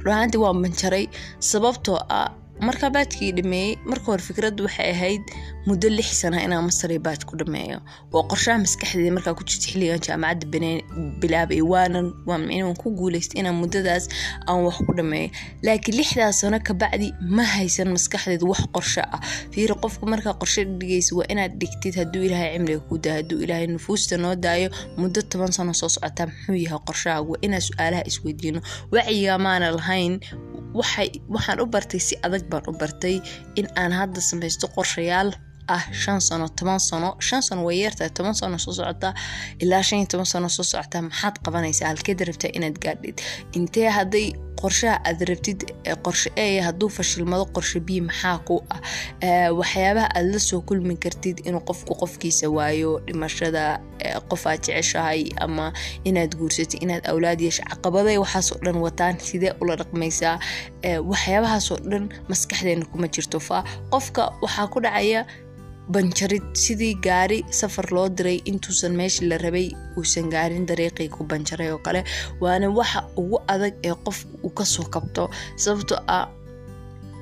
ruahaantii 0.06 0.42
waa 0.44 0.54
manjaray 0.64 1.06
sababtoo 1.52 2.00
ah 2.20 2.30
markaa 2.68 2.90
baajkii 2.96 3.32
dhameeyey 3.38 3.76
marka 3.86 4.06
hore 4.06 4.22
fikraddu 4.24 4.64
waxay 4.68 4.92
ahayd 4.92 5.22
muddo 5.68 5.90
lix 5.90 6.10
sana 6.22 6.38
inaan 6.46 6.64
master 6.66 6.92
baaj 7.00 7.22
ku 7.30 7.36
dhameeyo. 7.38 7.80
Waa 8.14 8.24
qorshaha 8.30 8.58
maskaxdeeda 8.66 9.12
markaa 9.18 9.34
ku 9.34 9.44
jirta 9.44 9.68
xilligan 9.72 10.00
jaamacadda 10.08 10.48
bilaabay 11.22 11.62
waanan 11.62 12.08
waan 12.26 12.76
ku 12.82 12.92
guuleystay 12.98 13.40
inaan 13.42 13.56
muddadaas 13.62 14.06
aan 14.48 14.62
wax 14.66 14.78
ku 14.88 14.94
dhameeyo. 14.98 15.30
Laakiin 15.66 15.98
lixdaas 15.98 16.40
sano 16.42 16.60
kabacdi 16.60 17.14
ma 17.22 17.44
haysan 17.44 17.90
maskaxdeeda 17.96 18.46
wax 18.46 18.62
qorsho 18.76 19.02
ah. 19.02 19.20
Fiiri 19.52 19.74
qofka 19.84 20.06
markaa 20.06 20.34
qorsho 20.42 20.62
dhigaysa 20.80 21.16
waa 21.18 21.26
inaad 21.34 21.58
dhigtid 21.62 21.96
hadduu 21.96 22.24
ilaahay 22.30 22.54
cimriga 22.58 22.80
ku 22.90 22.98
daa 22.98 23.14
hadduu 23.20 23.42
ilaahay 23.44 23.68
nufuusta 23.68 24.18
noo 24.18 24.36
daayo 24.36 24.70
muddo 24.98 25.22
toban 25.22 25.52
sano 25.52 25.74
soo 25.74 25.90
socotaa 25.90 26.26
muxuu 26.30 26.56
yahay 26.66 26.80
qorshaha 26.88 27.22
waa 27.22 27.38
inaan 27.42 27.62
su'aalaha 27.62 28.04
isweydiino 28.10 28.62
wacyiga 28.92 29.38
maana 29.38 29.72
lahayn 29.78 30.20
waxaan 30.74 31.60
u 31.64 31.66
bartay 31.74 32.00
si 32.08 32.16
adag 32.26 32.44
baan 32.52 32.64
u 32.72 32.74
bartay 32.82 33.16
in 33.60 33.68
aan 33.82 33.92
hadda 34.00 34.20
samaysto 34.30 34.68
qorshayaal 34.76 35.30
ah 35.76 35.84
shan 36.02 36.20
sano 36.28 36.48
toban 36.58 36.80
sano 36.80 37.10
shan 37.28 37.42
sano 37.48 37.62
way 37.68 37.78
yartahay 37.84 38.10
toban 38.18 38.34
sano 38.40 38.58
soo 38.58 38.74
socotaa 38.80 39.14
ilaa 39.64 39.84
shan 39.88 40.00
iyo 40.00 40.08
toban 40.12 40.26
sano 40.34 40.50
soo 40.50 40.64
socotaa 40.72 41.02
maxaad 41.08 41.36
qabanaysaa? 41.46 41.88
Halkeed 41.92 42.20
rabtaa 42.28 42.52
inaad 42.58 42.78
gaadhid? 42.84 43.18
Intee 43.58 43.90
hadday 43.98 44.28
qorshaha 44.62 44.98
aad 45.08 45.20
rabtid 45.30 45.60
qorshe 46.06 46.30
e 46.36 46.60
hadduu 46.68 46.90
fashilmado 46.98 47.46
qorshe 47.56 47.80
b 47.88 47.90
maxaa 48.10 48.38
ku 48.48 48.56
ah? 48.76 48.80
Waxyaabaha 49.60 50.08
aad 50.18 50.28
la 50.34 50.40
soo 50.40 50.62
kulmi 50.68 50.96
kartid 51.04 51.38
inuu 51.48 51.64
qofku 51.70 51.94
qofkiisa 52.02 52.46
waayo 52.56 52.92
dhimashada 53.08 53.64
qof 54.32 54.44
aad 54.52 54.62
jeceshahay 54.68 55.22
ama 55.46 55.74
inaad 56.10 56.32
guursatid 56.40 56.82
inaad 56.84 57.04
awlaad 57.12 57.40
yeesha 57.46 57.64
caqabaday 57.72 58.18
waxaasoo 58.24 58.58
dhan 58.66 58.78
wataan 58.86 59.16
sidee 59.28 59.54
ula 59.62 59.76
dhaqmaysaa 59.82 60.36
waxyaabahaasoo 61.12 61.78
dhan 61.92 62.10
maskaxdeena 62.30 62.86
kuma 62.92 63.08
jirto. 63.08 63.40
Fa 63.40 63.64
qofka 63.94 64.24
waxaa 64.44 64.68
ku 64.74 64.80
dhacaya 64.86 65.26
banjarid 65.92 66.44
sidii 66.56 66.96
gaari 67.06 67.40
safar 67.60 67.86
loo 67.96 68.08
diray 68.10 68.38
intuusan 68.46 68.94
meeshii 69.00 69.28
la 69.32 69.38
rabay 69.38 69.68
uusan 69.98 70.30
gaarin 70.34 70.66
dariiqii 70.70 71.10
ku 71.16 71.24
banjaray 71.32 71.70
oo 71.74 71.80
kale 71.86 72.04
waana 72.42 72.70
waxa 72.70 73.00
ugu 73.18 73.38
adag 73.54 73.74
ee 73.84 73.96
qof 74.06 74.26
uu 74.44 74.50
ka 74.50 74.66
soo 74.66 74.86
kabto. 74.94 75.30
Sababto 75.64 75.96
ah 76.08 76.28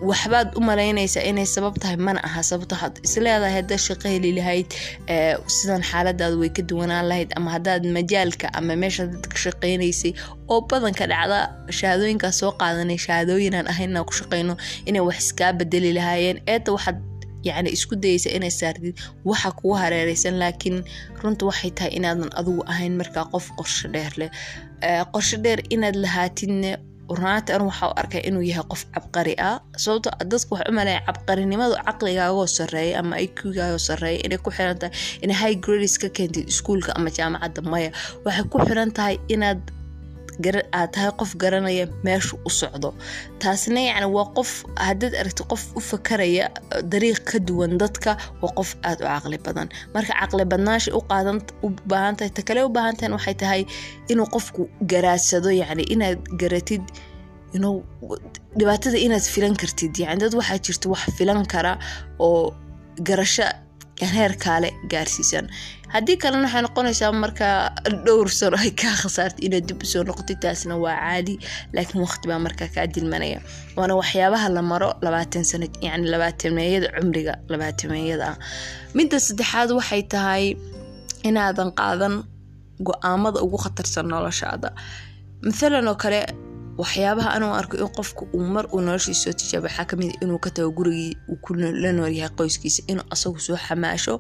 waxbaad 0.02 0.56
u 0.58 0.62
malaynaysaa 0.64 1.24
inay 1.30 1.46
sabab 1.46 1.76
tahay 1.82 1.98
mana 1.98 2.20
aha 2.24 2.42
sababto 2.44 2.76
had 2.82 2.94
isleedahay 3.04 3.54
haddaad 3.60 3.82
shaqo 3.88 4.08
heli 4.14 4.32
lahayd 4.40 4.68
sidan 5.56 5.84
xaaladaada 5.90 6.38
way 6.42 6.50
ka 6.58 6.62
duwanaan 6.70 7.06
lahayd 7.12 7.30
ama 7.38 7.50
haddaad 7.56 7.84
majaalka 7.98 8.48
ama 8.60 8.76
meesha 8.84 9.06
dad 9.12 9.26
ka 9.32 9.38
shaqaynaysay 9.46 10.12
oo 10.54 10.62
badanka 10.70 11.04
dhacda 11.12 11.40
shahaadooyinkaas 11.80 12.40
soo 12.42 12.52
qaadanay 12.62 12.98
shahaadooyinaan 13.06 13.68
ahaynaa 13.74 14.04
ku 14.10 14.14
shaqayno 14.22 14.54
inay 14.90 15.04
wax 15.08 15.18
iskaa 15.26 15.52
bedeli 15.60 15.92
lahaayeen 16.00 16.38
eeta 16.54 16.72
waxaad 16.76 16.98
yacni 17.48 17.70
isku 17.76 17.96
dayeysa 18.04 18.30
inay 18.38 18.52
saartid 18.60 18.96
waxa 19.30 19.52
kugu 19.58 19.74
hareereysan 19.84 20.36
laakiin 20.42 20.78
runta 21.24 21.44
waxay 21.50 21.72
tahay 21.78 21.92
inaadan 22.00 22.30
adigu 22.40 22.62
ahayn 22.72 22.94
markaa 23.02 23.26
qof 23.34 23.46
qorsho 23.58 23.88
dheer 23.94 24.14
leh. 24.22 24.30
Qorsho 25.14 25.38
dheer 25.44 25.60
inaad 25.76 25.96
lahaatidne 26.04 26.72
runaanta 27.18 27.56
anu 27.56 27.66
waxaa 27.72 27.90
u 27.92 27.94
arkay 28.02 28.22
inuu 28.30 28.44
yahay 28.50 28.66
qof 28.72 28.82
cabqari 28.94 29.34
ah. 29.50 29.60
Sababto 29.84 30.10
dadku 30.32 30.52
waxay 30.56 30.70
u 30.72 30.76
maleeya 30.80 31.02
cabqarinimadu 31.08 31.76
caqligaagoo 31.88 32.48
sareeya 32.58 33.00
ama 33.02 33.16
iqgaagoo 33.26 33.82
sareeya 33.90 34.20
inay 34.26 34.40
ku 34.46 34.50
xiran 34.58 34.78
tahay 34.82 34.94
inay 35.24 35.38
high 35.42 35.58
grades 35.66 35.96
ka 36.02 36.08
keentid 36.18 36.46
iskuulka 36.54 36.92
ama 36.98 37.10
jaamacadda 37.18 37.62
maya. 37.72 37.90
Waxay 38.26 38.46
ku 38.52 38.58
xiran 38.68 38.92
tahay 38.98 39.16
inaad 39.34 39.60
aad 40.48 40.90
tahay 40.94 41.12
qof 41.20 41.32
garanaya 41.42 41.86
meeshu 42.06 42.36
u 42.48 42.50
socdo. 42.60 42.90
Taasna 43.42 43.82
yacni 43.90 44.08
waa 44.16 44.28
qof 44.38 44.52
haddaad 44.88 45.14
aragti 45.22 45.44
qof 45.52 45.64
u 45.78 45.82
fakaraya 45.90 46.46
dariiq 46.92 47.20
ka 47.30 47.38
duwan 47.48 47.78
dadka 47.82 48.12
waa 48.42 48.54
qof 48.58 48.70
aada 48.90 49.04
u 49.06 49.10
caqli 49.14 49.38
badan. 49.46 49.68
Marka 49.94 50.14
caqli 50.22 50.44
badnaasha 50.52 50.90
u 51.00 51.02
qaadan 51.12 51.38
u 51.66 51.68
baahan 51.92 52.16
tahay 52.18 52.32
ta 52.38 52.42
kale 52.48 52.60
u 52.68 52.70
baahan 52.76 52.96
tahan 53.00 53.14
waxay 53.18 53.36
tahay 53.42 53.62
inuu 54.12 54.28
qofku 54.36 54.62
garaadsado 54.92 55.50
yacni 55.62 55.84
inaad 55.94 56.20
garatid 56.42 56.84
inuu 57.56 57.78
dhibaatada 58.60 58.98
inaad 59.06 59.26
filan 59.34 59.56
kartid. 59.62 59.94
Yacni 60.04 60.20
dad 60.24 60.34
waxaa 60.40 60.60
jirta 60.66 60.86
wax 60.94 61.02
filan 61.18 61.46
kara 61.54 61.74
oo 62.26 62.54
garasho 63.08 63.46
heer 64.16 64.34
kaale 64.44 64.70
gaarsiisan. 64.92 65.46
Haddii 65.94 66.18
kalena 66.22 66.44
waxay 66.48 66.62
noqonaysaa 66.66 67.12
markaa 67.24 67.56
dhowr 68.06 68.30
sano 68.40 68.58
ay 68.58 68.72
kaa 68.82 68.96
khasaartay 69.02 69.46
inaad 69.48 69.66
dib 69.70 69.82
u 69.84 69.86
soo 69.86 70.04
noqotid 70.04 70.40
taasna 70.44 70.76
waa 70.84 70.96
caadi 71.06 71.36
laakiin 71.74 72.02
waqti 72.06 72.26
baa 72.32 72.40
markaa 72.46 72.70
kaa 72.76 72.86
dilmanaya. 72.96 73.40
Waana 73.78 73.94
waxyaabaha 74.02 74.48
la 74.56 74.62
maro 74.62 74.90
labaatan 75.06 75.44
sano 75.50 75.66
yacni 75.82 76.08
labaatameeyada 76.14 76.88
cumriga 76.98 77.34
labaatameeyada 77.52 78.26
ah. 78.32 78.38
Midda 78.98 79.18
saddexaad 79.20 79.70
waxay 79.80 80.04
tahay 80.14 80.46
inaadan 81.24 81.72
qaadan 81.80 82.16
go'aamada 82.88 83.40
ugu 83.46 83.58
khatarsan 83.64 84.06
noloshaada. 84.14 84.70
Mathalan 85.46 85.88
oo 85.92 85.96
kale 86.04 86.22
waxyaabaha 86.82 87.30
anuu 87.38 87.54
arko 87.60 87.76
in 87.84 87.90
qofka 87.98 88.24
uu 88.38 88.46
mar 88.56 88.66
uu 88.74 88.82
noloshiisa 88.88 89.22
soo 89.24 89.34
tijaaba 89.42 89.68
waxaa 89.68 89.86
ka 89.90 89.96
mid 90.02 90.12
inuu 90.24 90.40
ka 90.46 90.50
tago 90.56 90.70
gurigii 90.78 91.14
uu 91.34 91.54
la 91.84 91.92
noolyahay 91.98 92.32
qoyskiisa 92.40 92.82
inuu 92.92 93.06
asagu 93.16 93.40
soo 93.48 93.58
xamaasho 93.68 94.16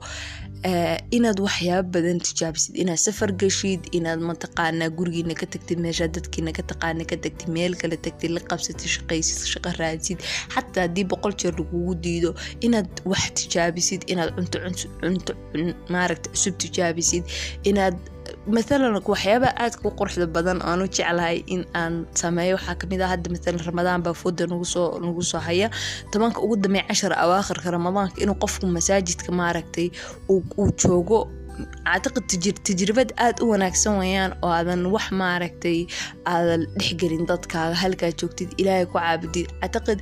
inaad 1.17 1.39
waxyaaba 1.47 1.87
badan 1.93 2.19
tijaabisid 2.27 2.75
inaad 2.83 2.99
safar 3.05 3.31
geshid 3.41 3.81
inaad 3.97 4.19
mataqaanaa 4.29 4.89
gurigiina 4.97 5.33
ka 5.41 5.45
tagtid 5.53 5.79
meeshaa 5.85 6.07
dadkiina 6.15 6.51
ka 6.57 6.63
taqaana 6.71 7.03
ka 7.11 7.15
tagtid 7.23 7.47
meel 7.55 7.73
kale 7.81 7.97
tagtid 8.05 8.31
la 8.35 8.41
qabsatid 8.49 8.89
shaqaysid 8.95 9.39
shaqo 9.53 9.69
raadsid 9.79 10.19
xataa 10.55 10.83
haddii 10.85 11.05
boqol 11.11 11.33
jeer 11.41 11.53
lagugu 11.59 11.95
diido 12.03 12.31
inaad 12.65 12.89
wax 13.11 13.23
tijaabisid 13.39 14.01
inaad 14.11 14.29
cunto 14.35 14.57
cunto 15.01 15.33
maaragta 15.93 16.27
cusub 16.33 16.55
tijaabisid 16.63 17.23
inaad 17.71 17.95
mathalan 18.55 18.93
waxyaabaha 19.11 19.53
aadka 19.63 19.83
u 19.89 19.91
quruxda 19.99 20.25
badan 20.35 20.59
aanu 20.69 20.85
jeclahay 20.95 21.37
in 21.53 21.61
aan 21.81 22.05
sameeyo. 22.21 22.55
Waxaa 22.57 22.75
ka 22.81 22.85
mid 22.91 23.01
ah 23.01 23.09
hadda 23.13 23.29
mathalan 23.35 23.61
ramadaan 23.69 24.01
baa 24.05 24.13
nagusoo 24.53 24.99
nagu 25.03 25.21
soo 25.31 25.39
haya. 25.47 25.69
Tobanka 26.11 26.39
ugu 26.41 26.55
dambeeya 26.63 26.87
cashar 26.89 27.13
awaakhirka 27.23 27.71
ramadaanka 27.71 28.21
inuu 28.23 28.35
qofku 28.43 28.65
masaajidka 28.67 29.31
maaragtay 29.31 29.87
uu 30.29 30.71
joogo 30.81 31.19
actiqid 31.85 32.57
tajribad 32.63 33.09
aada 33.17 33.43
u 33.43 33.49
wanaagsan 33.51 33.97
weyaan 33.99 34.31
oo 34.43 34.49
aadan 34.57 34.85
wax 34.95 35.11
maaragtay 35.11 35.79
aadan 36.25 36.61
dhexgelin 36.77 37.25
dadkaaga. 37.29 37.75
Halkaa 37.83 38.11
joogtid 38.19 38.49
ilaahay 38.61 38.85
ku 38.85 38.97
caabudid 38.99 39.47
actiqid 39.65 39.99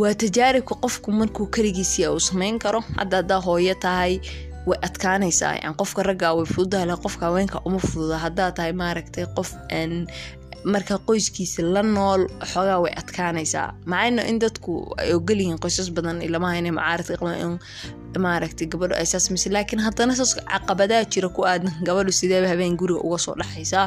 waa 0.00 0.14
tajaaribka 0.22 0.74
qofku 0.84 1.08
markuu 1.12 1.46
keligiisii 1.54 2.06
uu 2.08 2.20
sameyn 2.20 2.58
karo. 2.58 2.80
Hadda 3.00 3.16
haddaa 3.20 3.40
hooyo 3.46 3.74
tahay 3.84 4.20
way 4.68 4.78
adkaanaysaa 4.88 5.52
qofka 5.80 6.02
raggaa 6.08 6.32
way 6.38 6.46
fududaha 6.54 6.96
qofka 7.04 7.24
haweenka 7.26 7.58
uma 7.68 7.78
fududa. 7.88 8.16
Haddaa 8.24 8.50
tahay 8.56 8.72
maaragtay 8.82 9.26
qof 9.36 9.50
marka 10.74 10.98
qoyskiisa 11.08 11.62
la 11.74 11.82
nool 11.82 12.22
xoogaa 12.52 12.78
way 12.84 12.92
adkaanaysaa. 13.02 13.68
Macayna 13.92 14.22
in 14.30 14.38
dadku 14.42 14.72
ay 14.98 15.12
ogolyihiin 15.14 15.58
qoysas 15.64 15.88
badan 15.96 16.18
ilamaha 16.26 16.58
inay 16.60 16.72
macaaradka 16.78 17.16
qaban 17.20 17.38
in 17.44 17.52
maaragtay 18.26 18.66
gabadho 18.72 18.94
ay 19.00 19.06
saas 19.06 19.30
mise 19.30 19.46
laakiin 19.54 19.80
haddana 19.86 20.16
saas 20.18 20.32
caqabadaa 20.52 21.04
jira 21.12 21.28
ku 21.36 21.42
aadan 21.50 21.70
gabadhu 21.86 22.12
sideeba 22.20 22.48
habeen 22.52 22.74
guriga 22.80 23.00
uga 23.06 23.18
soo 23.24 23.34
dhexaysaa 23.40 23.86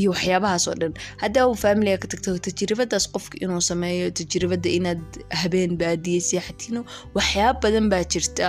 iyo 0.00 0.10
waxyaabahaas 0.12 0.68
oo 0.68 0.74
dhan. 0.80 0.92
Haddaa 1.22 1.46
faamiliga 1.62 1.98
ka 2.02 2.06
tagto 2.12 2.36
tajribadaas 2.46 3.04
qofka 3.14 3.36
inuu 3.44 3.60
sameeyo 3.70 4.10
tajribada 4.18 4.68
inaad 4.78 5.02
habeen 5.42 5.72
baadiye 5.80 6.20
seexatino 6.20 6.80
waxyaaba 7.16 7.60
badan 7.62 7.86
baa 7.92 8.04
jirta 8.12 8.46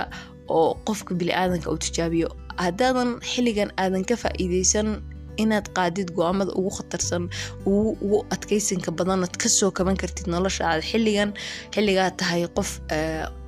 oo 0.48 0.74
qofka 0.86 1.14
bili-aadanka 1.18 1.70
uu 1.72 1.78
tijaabiyo. 1.86 2.28
Haddaadan 2.64 3.10
xilligan 3.30 3.70
aadan 3.82 4.04
ka 4.08 4.14
faa-iideysan 4.22 4.88
inaad 5.42 5.66
qaadid 5.76 6.08
go'aamada 6.16 6.52
ugu 6.58 6.70
khatarsan 6.78 7.24
ugu 7.66 8.18
adkeysanka 8.34 8.90
badanood 8.98 9.34
ka 9.42 9.48
soo 9.48 9.70
kaban 9.70 9.96
kartid 10.02 10.26
noloshaada 10.34 10.82
xilligan 10.90 11.30
xilligaa 11.74 12.10
tahay 12.20 12.42
qof 12.56 12.70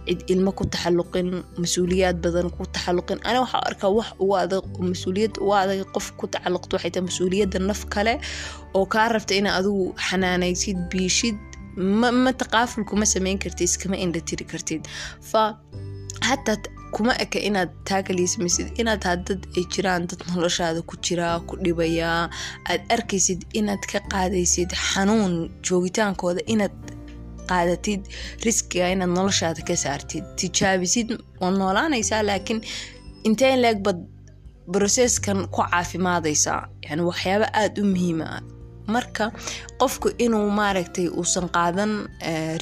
cid 0.07 0.21
ilmo 0.33 0.51
ku 0.59 0.65
taxaluqin 0.73 1.29
mas'uuliyaad 1.63 2.19
badan 2.25 2.51
ku 2.57 2.63
taxaluqin 2.75 3.19
ani 3.29 3.39
waxaa 3.45 3.63
arkaa 3.71 3.91
wax 3.99 4.09
ugu 4.23 4.35
adag 4.45 4.65
mas'uuliyad 4.93 5.35
ugu 5.43 5.55
adag 5.63 5.81
qof 5.95 6.07
ku 6.19 6.27
tacaluqto 6.35 6.73
waxay 6.77 6.91
tahay 6.95 7.07
mas'uuliyadda 7.11 7.59
naf 7.71 7.81
kale 7.95 8.15
oo 8.77 8.87
kaa 8.95 9.07
rabta 9.15 9.35
ina 9.41 9.51
adigu 9.59 9.85
xanaanaysid 10.09 10.79
biishid 10.91 11.39
ma 12.25 12.33
taqaafulku 12.43 12.93
ma 13.01 13.07
sameyn 13.15 13.39
kartid 13.45 13.67
iskama 13.71 13.97
indha 14.05 14.21
tiri 14.29 14.45
kartid. 14.53 14.83
Fa 15.31 15.43
hataa 16.29 16.57
kuma 16.95 17.13
eka 17.25 17.39
inaad 17.49 17.71
taakaliismaysid 17.89 18.69
inaad 18.81 19.03
hadad 19.11 19.41
ay 19.57 19.65
jiraan 19.75 20.07
dad 20.11 20.21
noloshaada 20.33 20.81
ku 20.89 20.95
jiraa 21.07 21.37
ku 21.49 21.55
dhibayaa 21.65 22.23
aad 22.71 22.83
arkaysid 22.97 23.41
inaad 23.61 23.83
ka 23.93 23.99
qaadaysid 24.13 24.71
xanuun 24.91 25.35
joogitaankooda 25.67 26.41
inaad 26.55 26.77
qaadatid 27.51 28.03
riskiga 28.47 28.87
inaad 28.95 29.13
noloshaada 29.19 29.61
ka 29.69 29.75
saartid. 29.85 30.25
Tijaabisid 30.41 31.09
waad 31.41 31.55
noolaanaysaa 31.61 32.23
laakiin 32.31 32.61
inteen 33.29 33.59
leeg 33.65 33.79
bad 33.87 33.99
broseskan 34.73 35.39
ku 35.55 35.61
caafimaadaysaa. 35.71 36.63
Yani 36.89 37.03
waxyaaba 37.11 37.47
aada 37.61 37.83
u 37.83 37.87
muhiima 37.93 38.27
marka 38.95 39.25
qofku 39.81 40.09
inuu 40.25 40.51
maaragtay 40.59 41.09
uusan 41.19 41.47
qaadan 41.57 41.93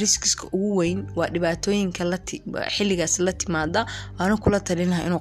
riskiska 0.02 0.47
ugu 0.57 0.71
weyn 0.81 1.00
waa 1.19 1.28
dhibaatooyinka 1.35 2.04
xilligaas 2.76 3.19
la 3.26 3.33
timaada 3.33 3.87
waana 4.19 4.37
kula 4.45 4.61
talinaha 4.61 5.02
inuu 5.09 5.21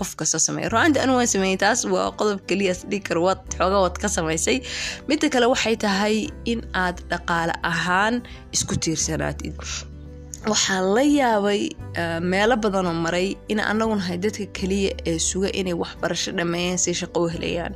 qof 0.00 0.14
kasta 0.16 0.38
sameeyo. 0.38 0.68
Ruaanti 0.74 0.98
anu 1.04 1.16
waan 1.16 1.26
sameeyey 1.34 1.56
taas 1.64 1.84
waa 1.84 2.10
qodob 2.18 2.40
keliya 2.48 2.74
dhikar 2.90 3.18
waad 3.18 3.40
xooga 3.58 3.78
waad 3.84 3.96
ka 4.02 4.08
samaysay. 4.08 4.58
Midda 5.08 5.28
kale 5.34 5.46
waxay 5.52 5.76
tahay 5.76 6.16
in 6.44 6.60
aad 6.74 6.98
dhaqaale 7.10 7.54
ahaan 7.62 8.22
isku 8.52 8.74
tiirsanaatid. 8.76 9.56
Waxaa 10.52 10.80
la 10.94 11.02
yaabay 11.18 11.62
meelo 12.20 12.56
badanoo 12.56 12.94
maray 13.04 13.28
in 13.48 13.60
anagu 13.60 13.94
nahay 14.00 14.18
dadka 14.24 14.46
keliya 14.58 14.90
ee 15.06 15.18
suga 15.18 15.48
inay 15.60 15.72
waxbarasho 15.82 16.30
dhammeeyeen 16.38 16.78
si 16.84 16.90
shaqo 17.00 17.18
u 17.24 17.28
helayaan 17.34 17.74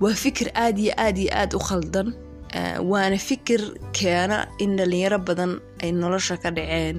waa 0.00 0.14
fikir 0.24 0.48
aada 0.54 0.80
iyo 0.80 0.92
aada 0.98 1.20
iyo 1.20 1.32
aada 1.40 1.56
u 1.56 1.60
khaldan 1.60 2.08
waana 2.90 3.18
fikir 3.18 3.60
keena 3.92 4.46
in 4.58 4.76
dhalinyaro 4.76 5.18
badan 5.18 5.52
ay 5.82 5.92
nolosha 5.92 6.36
ka 6.42 6.50
dhaceen 6.50 6.96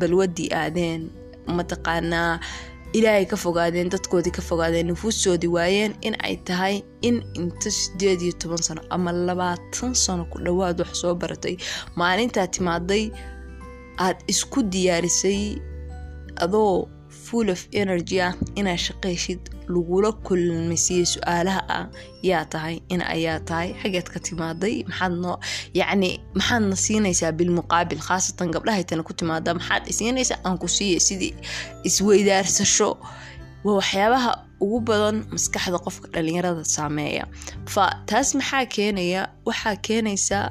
balwadii 0.00 0.48
aadeen 0.60 1.10
mataqaanaa 1.56 2.40
ilaahay 2.92 3.26
ka 3.26 3.36
fogaadeen 3.36 3.88
dadkoodii 3.94 4.32
ka 4.38 4.42
fogaadeen 4.42 4.86
nufuustoodii 4.90 5.50
waayeen 5.56 5.92
in 6.00 6.14
ay 6.26 6.36
tahay 6.48 6.82
in 7.02 7.22
inta 7.34 7.70
sideed 7.70 8.22
iyo 8.22 8.32
toban 8.40 8.58
sano 8.66 8.82
ama 8.90 9.12
labaatan 9.12 9.94
sano 9.94 10.24
ku 10.30 10.38
dhowaad 10.38 10.80
wax 10.80 10.92
soo 11.00 11.14
baratay 11.14 11.56
maalintaa 11.96 12.46
timaaday 12.46 13.10
aad 13.98 14.16
isku 14.26 14.62
diyaarisay 14.62 15.58
adoo 16.44 16.88
full 17.26 17.48
of 17.54 17.60
energy 17.82 18.18
ah 18.26 18.32
inaad 18.60 18.78
shaqayshid 18.86 19.40
lagula 19.74 20.10
kulmaysiiyey 20.26 21.06
su'aalaha 21.14 21.62
ah 21.78 21.84
yaa 22.30 22.44
tahay 22.52 22.76
in 22.94 23.00
ayaa 23.14 23.40
tahay. 23.48 23.68
Xageed 23.82 24.06
ka 24.14 24.18
timaaday 24.26 24.74
maxaad 24.90 25.12
noo 25.24 25.36
yacni 25.80 26.10
maxaadna 26.38 26.76
siinaysaa 26.86 27.32
bilmuqaabil 27.38 28.00
khaasatan 28.08 28.48
gabdhahaytana 28.54 29.02
ku 29.08 29.12
timaada 29.20 29.50
maxaad 29.58 29.82
isiinaysaa 29.92 30.38
aan 30.46 30.56
ku 30.62 30.68
siiya 30.76 31.00
sidii 31.08 31.34
isweydaarsasho 31.88 32.90
waa 33.64 33.74
waxyaabaha 33.80 34.32
ugu 34.64 34.78
badan 34.88 35.16
maskaxda 35.34 35.78
qofka 35.86 36.06
dhalinyarada 36.14 36.64
saameeya. 36.76 37.24
Fa 37.74 37.84
taas 38.08 38.28
maxaa 38.38 38.64
keenaya 38.76 39.22
waxaa 39.48 39.76
keenaysaa 39.86 40.44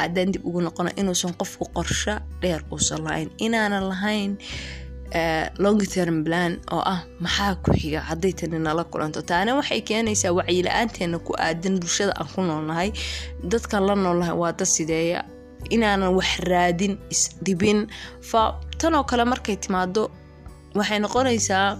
haddaan 0.00 0.32
dib 0.32 0.42
ugu 0.48 0.60
noqono 0.66 0.90
inuusan 1.00 1.32
qofku 1.40 1.64
qorsho 1.76 2.14
dheer 2.42 2.60
uusan 2.72 3.00
lahayn. 3.06 3.28
Inaanan 3.46 3.84
lahayn 3.92 4.32
long 5.58 5.78
term 5.94 6.22
plan 6.24 6.60
oo 6.72 6.82
ah 6.86 7.00
maxaa 7.20 7.54
ku 7.64 7.72
xiga 7.74 8.00
hadday 8.00 8.32
tani 8.32 8.58
nala 8.58 8.84
kulanto? 8.84 9.22
Taana 9.22 9.54
waxay 9.58 9.80
keenaysaa 9.82 10.32
wacyila-aanteena 10.38 11.18
ku 11.26 11.32
aadan 11.38 11.78
bulshada 11.82 12.12
aan 12.20 12.28
ku 12.34 12.40
noolnahay. 12.42 12.90
Dadkan 13.50 13.82
la 13.86 13.94
noolnahay 13.94 14.36
waa 14.42 14.52
dad 14.52 14.66
sideeya. 14.76 15.24
Inaanan 15.74 16.14
wax 16.18 16.30
raadin 16.50 16.94
isdhibin 17.10 17.86
fa 18.30 18.54
tanoo 18.80 19.04
kale 19.04 19.24
markay 19.24 19.56
timaado 19.56 20.10
waxay 20.78 20.98
noqonaysaa 21.04 21.76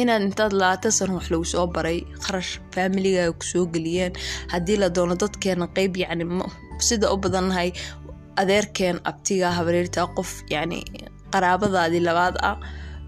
inaad 0.00 0.22
intaad 0.26 0.52
labaatan 0.52 0.92
sano 0.92 1.14
wax 1.18 1.30
lagu 1.30 1.44
soo 1.46 1.66
baray 1.74 1.98
kharash 2.24 2.58
faamiligaaga 2.74 3.32
ku 3.38 3.44
soo 3.52 3.64
geliyeen. 3.74 4.12
Haddii 4.52 4.76
la 4.82 4.88
doono 4.90 5.14
dadkeena 5.22 5.66
qeyb 5.76 5.96
yacni 6.02 6.24
sida 6.78 7.06
u 7.14 7.16
badannahay 7.16 7.70
adeerkeen 8.36 8.98
abtiga 9.10 9.48
habareerta 9.58 10.06
qof 10.16 10.30
yacni 10.50 10.82
qaraabadaadii 11.34 12.00
labaad 12.08 12.36
ah 12.50 12.56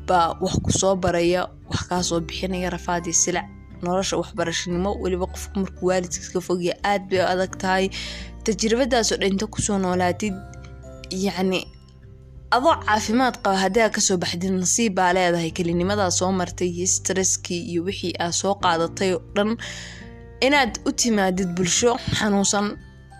baa 0.08 0.26
wax 0.44 0.54
ku 0.64 0.70
soo 0.80 0.94
baraya 1.04 1.42
wax 1.70 1.80
kaa 1.88 2.02
soo 2.08 2.20
bixinaya 2.26 2.70
rafaadii 2.76 3.12
silac 3.22 3.46
nolosha 3.84 4.16
waxbarashanimo 4.20 4.90
weliba 5.02 5.26
qofku 5.32 5.54
markuu 5.62 5.86
waalidkiis 5.90 6.28
ka 6.34 6.40
fogya 6.46 6.74
aad 6.90 7.02
bay 7.10 7.20
adag 7.32 7.52
tahay. 7.62 7.86
Tajribadaasoo 8.44 9.16
dhan 9.20 9.30
inta 9.34 9.46
ku 9.54 9.58
soo 9.66 9.78
noolaatid 9.84 10.34
yacni 11.24 11.60
adoo 12.56 12.74
caafimaad 12.86 13.34
qaba 13.44 13.56
haddii 13.64 13.82
aad 13.84 13.94
ka 13.96 14.00
soo 14.06 14.16
baxdid 14.22 14.52
nasiib 14.62 14.94
baa 14.98 15.12
leedahay. 15.16 15.50
Kelinimadaa 15.56 16.10
soo 16.18 16.32
martay 16.38 16.68
iyo 16.76 16.86
stresskii 16.96 17.60
iyo 17.70 17.80
wixii 17.88 18.14
aad 18.24 18.32
soo 18.40 18.54
qaadatay 18.62 19.10
oo 19.16 19.22
dhan 19.36 19.50
inaad 20.46 20.72
u 20.88 20.90
timaadid 21.00 21.48
bulsho 21.56 21.90
xanuunsan 22.18 22.66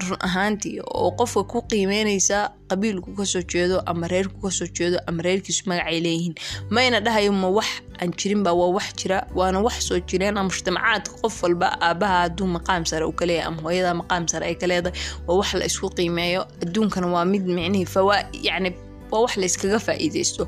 run 0.08 0.18
ahaantii 0.20 0.80
oo 0.84 1.10
qofka 1.18 1.42
ku 1.50 1.58
qiimeynaysa 1.70 2.38
qabiilku 2.70 3.14
ka 3.16 3.24
soo 3.24 3.42
jeedo 3.52 3.80
ama 3.86 4.08
reerku 4.08 4.36
ka 4.44 4.50
soo 4.50 4.66
jeedo 4.78 4.98
ama 5.08 5.22
reerkiisu 5.22 5.62
magacay 5.70 6.00
leeyihiin. 6.00 6.34
Mayna 6.70 7.00
dhahayo 7.00 7.32
ma 7.32 7.48
wax 7.48 7.66
aan 8.00 8.10
jirinba 8.12 8.52
waa 8.52 8.68
wax 8.76 8.92
jira 9.00 9.18
waana 9.34 9.60
wax 9.66 9.88
soo 9.88 9.98
jireen 10.08 10.34
mujtamacaadka 10.48 11.14
qof 11.22 11.42
walba 11.42 11.68
aabaha 11.80 12.16
hadduu 12.22 12.46
maqaam 12.46 12.84
sare 12.86 13.04
u 13.08 13.12
kaleeyahay 13.12 13.48
ama 13.48 13.62
hooyada 13.62 13.94
maqaam 13.94 14.28
sare 14.28 14.46
ay 14.46 14.54
ka 14.54 14.66
leedahay 14.66 14.98
waa 15.26 15.36
wax 15.40 15.54
la 15.54 15.64
isku 15.64 15.88
qiimeeyo. 15.96 16.42
Adduunkana 16.62 17.06
waa 17.06 17.24
mid 17.24 17.42
micnihii 17.46 17.86
fawaa 17.86 18.20
yacni 18.42 18.70
waa 19.10 19.20
wax 19.24 19.32
layskaga 19.42 19.78
faa-iideysto 19.86 20.42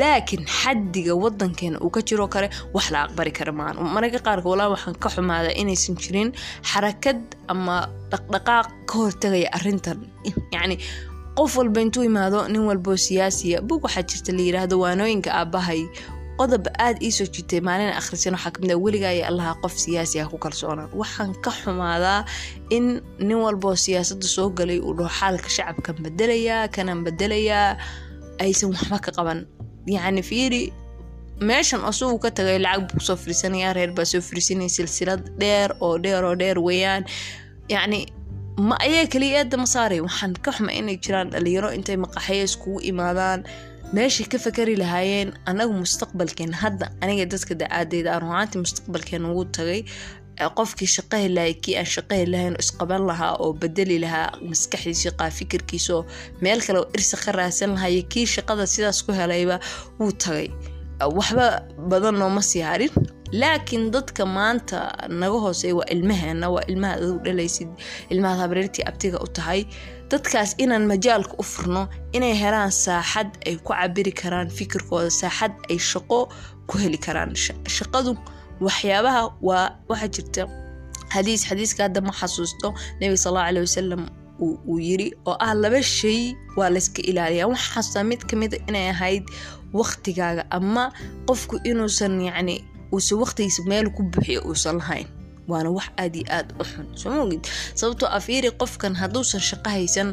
laakiin 0.00 0.42
xaddiga 0.58 1.14
wadankeena 1.24 1.78
uu 1.84 1.90
ka 1.96 2.00
jiro 2.08 2.26
kale 2.34 2.48
wax 2.74 2.86
la 2.94 2.98
aqbari 3.06 3.32
kara 3.38 3.52
maan 3.60 3.76
mararka 3.94 4.18
qaarka 4.26 4.46
walaa 4.52 4.68
waxaan 4.74 4.96
ka 5.02 5.08
xumaadaa 5.14 5.54
inaysan 5.62 5.96
jirin 6.02 6.30
xarakad 6.70 7.20
ama 7.52 7.76
dhaqdhaqaaq 8.12 8.66
ka 8.88 8.94
hortagaya 9.02 9.48
arintan 9.58 9.98
yacni 10.54 10.76
qof 11.38 11.52
walba 11.58 11.80
intuu 11.84 12.04
imaado 12.10 12.38
nin 12.52 12.62
walboo 12.68 12.96
siyaasiya 13.06 13.58
bug 13.68 13.80
waxaa 13.86 14.04
jirta 14.10 14.30
la 14.36 14.42
yiraahdo 14.48 14.74
waanooyinka 14.84 15.30
aabahay 15.40 15.80
qodob 16.42 16.66
aada 16.84 16.98
iisoo 17.06 17.26
jirtay 17.34 17.60
maalina 17.68 17.92
akhrisan 18.00 18.34
waxaa 18.34 18.50
ka 18.54 18.58
mid 18.62 18.70
a 18.74 18.76
weligaaya 18.84 19.24
allaha 19.30 19.52
qof 19.62 19.74
siyaasi 19.84 20.16
ah 20.22 20.26
ku 20.32 20.36
kalsoonaan 20.44 20.90
waxaan 21.00 21.30
ka 21.44 21.50
xumaadaa 21.62 22.20
in 22.76 22.86
nin 23.28 23.38
walboo 23.44 23.76
siyaasadda 23.84 24.26
soo 24.36 24.48
galay 24.58 24.78
uu 24.82 24.94
dhaho 24.98 25.10
xaalka 25.18 25.48
shacabkan 25.56 25.96
bedelayaa 26.04 26.68
kanan 26.74 27.00
bedelayaa 27.06 27.78
aysan 28.44 28.68
waxba 28.74 28.98
ka 29.04 29.10
qaban. 29.16 29.38
Yacni 29.94 30.22
fiiri 30.30 30.62
meeshan 31.48 31.82
asaguu 31.90 32.18
ka 32.24 32.30
tagay 32.38 32.58
lacag 32.64 32.82
buu 32.88 32.98
ku 32.98 33.04
soo 33.08 33.16
firiisanaya 33.22 33.70
reer 33.76 33.90
baa 33.96 34.06
soo 34.12 34.20
firiisanaya 34.28 34.70
silsilad 34.76 35.22
dheer 35.40 35.70
oo 35.84 35.94
dheer 36.04 36.22
oo 36.28 36.34
dheer 36.42 36.58
weeyaan. 36.66 37.02
Yacni 37.74 38.00
ma 38.68 38.74
ayaa 38.86 39.06
keliya 39.12 39.38
eedda 39.42 39.56
ma 39.62 39.66
waxaan 40.06 40.32
ka 40.44 40.50
xuma 40.56 40.70
inay 40.78 40.96
jiraan 41.04 41.28
dhalinyaro 41.32 41.68
intay 41.76 41.96
maqaxyo 42.04 42.44
iskugu 42.48 42.78
imaadaan 42.90 43.40
meeshay 43.96 44.26
ka 44.32 44.38
fakari 44.44 44.74
lahaayeen 44.82 45.30
anagu 45.50 45.74
mustaqbalkeen. 45.82 46.52
Hadda 46.62 46.86
aniga 47.04 47.26
dadka 47.34 47.54
da'aadeyda 47.62 48.10
aan 48.16 48.24
mustaqbalkeen 48.64 49.24
ugu 49.30 49.44
tagay 49.56 49.80
qofkii 50.58 50.88
shaqo 50.96 51.16
helaayay 51.24 51.54
kii 51.64 51.76
aan 51.80 51.88
shaqo 51.94 52.14
helahayn 52.22 52.56
isqaban 52.62 53.02
lahaa 53.10 53.34
oo 53.44 53.52
bedeli 53.62 53.98
lahaa 54.04 54.28
maskaxdiisa 54.50 55.10
qaa 55.20 55.30
meel 56.42 56.60
kale 56.66 56.78
oo 56.82 56.88
irsi 56.96 57.16
ka 57.24 57.32
raadsan 57.38 57.70
lahayo 57.76 58.02
kii 58.12 58.26
shaqada 58.34 58.66
sidaas 58.66 59.02
ku 59.06 59.12
helayba 59.12 59.56
wuu 59.98 60.12
tagay. 60.24 60.48
Waxba 61.18 61.46
badan 61.90 62.14
nooma 62.22 62.42
sii 62.42 62.62
harin 62.62 62.90
laakiin 63.32 63.90
dadka 63.94 64.24
maanta 64.26 64.78
naga 65.08 65.38
hooseeya 65.44 65.74
waa 65.78 65.88
ilmaheena 65.94 66.46
waa 66.54 66.64
ilmaha 66.70 66.94
aduu 66.98 67.18
dhalaysid 67.24 67.68
ilmahaad 68.12 68.40
habreertii 68.44 68.84
abtiga 68.90 69.18
u 69.24 69.28
tahay 69.36 69.60
dadkaas 70.12 70.50
inaan 70.62 70.84
majaalka 70.92 71.34
u 71.42 71.44
furno 71.52 71.82
inay 72.16 72.34
helaan 72.42 72.72
saaxad 72.84 73.30
ay 73.48 73.56
ku 73.64 73.72
cabiri 73.72 74.12
karaan 74.20 74.48
fikirkooda 74.58 75.10
saaxad 75.20 75.52
ay 75.70 75.78
shaqo 75.90 76.18
ku 76.68 76.74
heli 76.82 76.98
karaan. 77.06 77.30
Shaqadu 77.76 78.12
waxyaabaha 78.66 79.22
waa 79.48 79.66
waxaa 79.90 80.10
jirta 80.14 80.42
xadiis 81.14 81.42
xadiiska 81.48 81.80
hadda 81.86 82.00
ma 82.08 82.12
xasuusto 82.20 82.68
nebiga 83.00 83.16
sal 83.24 83.30
allahu 83.32 83.48
aleh 83.50 83.62
wasalam 83.68 84.02
uu 84.44 84.78
yiri 84.88 85.08
oo 85.30 85.36
ah 85.46 85.54
laba 85.62 85.80
shay 85.82 86.20
waa 86.58 86.70
layska 86.74 87.00
ilaaliyaa. 87.10 87.48
Waxa 87.52 87.68
xasuustaa 87.74 88.04
mid 88.10 88.20
kamida 88.30 88.56
inay 88.68 88.86
ahayd 88.94 89.24
waqtigaaga 89.78 90.42
ama 90.56 90.84
qofku 91.28 91.56
inuusan 91.70 92.20
yacni 92.28 92.56
uusan 92.92 93.18
waqtigiisa 93.22 93.62
meel 93.70 93.86
ku 93.96 94.02
buuxiyo 94.12 94.40
uusan 94.48 94.76
lahayn 94.80 95.08
waana 95.50 95.70
wax 95.76 95.88
aad 96.02 96.14
iyo 96.16 96.26
aad 96.36 96.48
u 96.60 96.64
xun. 96.70 96.86
Soo 97.00 97.10
maogid 97.16 97.42
sababtoo 97.80 98.08
afiiri 98.18 98.50
qofkan 98.60 98.94
hadduusan 99.02 99.40
shaqo 99.50 99.70
haysan 99.76 100.08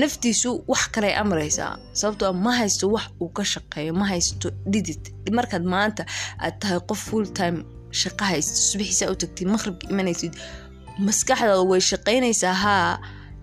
naftiisu 0.00 0.50
wax 0.72 0.82
kaley 0.94 1.14
amraysaa 1.22 1.72
sababtoo 2.00 2.32
ma 2.44 2.52
haysto 2.60 2.84
wax 2.94 3.06
uu 3.22 3.28
ka 3.36 3.44
shaqeeyo 3.54 3.92
ma 4.00 4.04
haysto 4.12 4.48
dhidid 4.72 5.02
markaad 5.38 5.64
maanta 5.74 6.02
aad 6.44 6.54
tahay 6.60 6.80
qof 6.88 7.00
full 7.08 7.26
time 7.40 7.58
shaqo 8.02 8.24
haysto 8.30 8.54
subaxiisaa 8.70 9.10
u 9.14 9.16
tagtid 9.22 9.46
maqribka 9.54 9.84
imanaysid 9.92 10.32
maskaxdaada 11.06 11.62
way 11.70 11.80
shaqaynaysaa 11.90 12.54
haa 12.64 12.90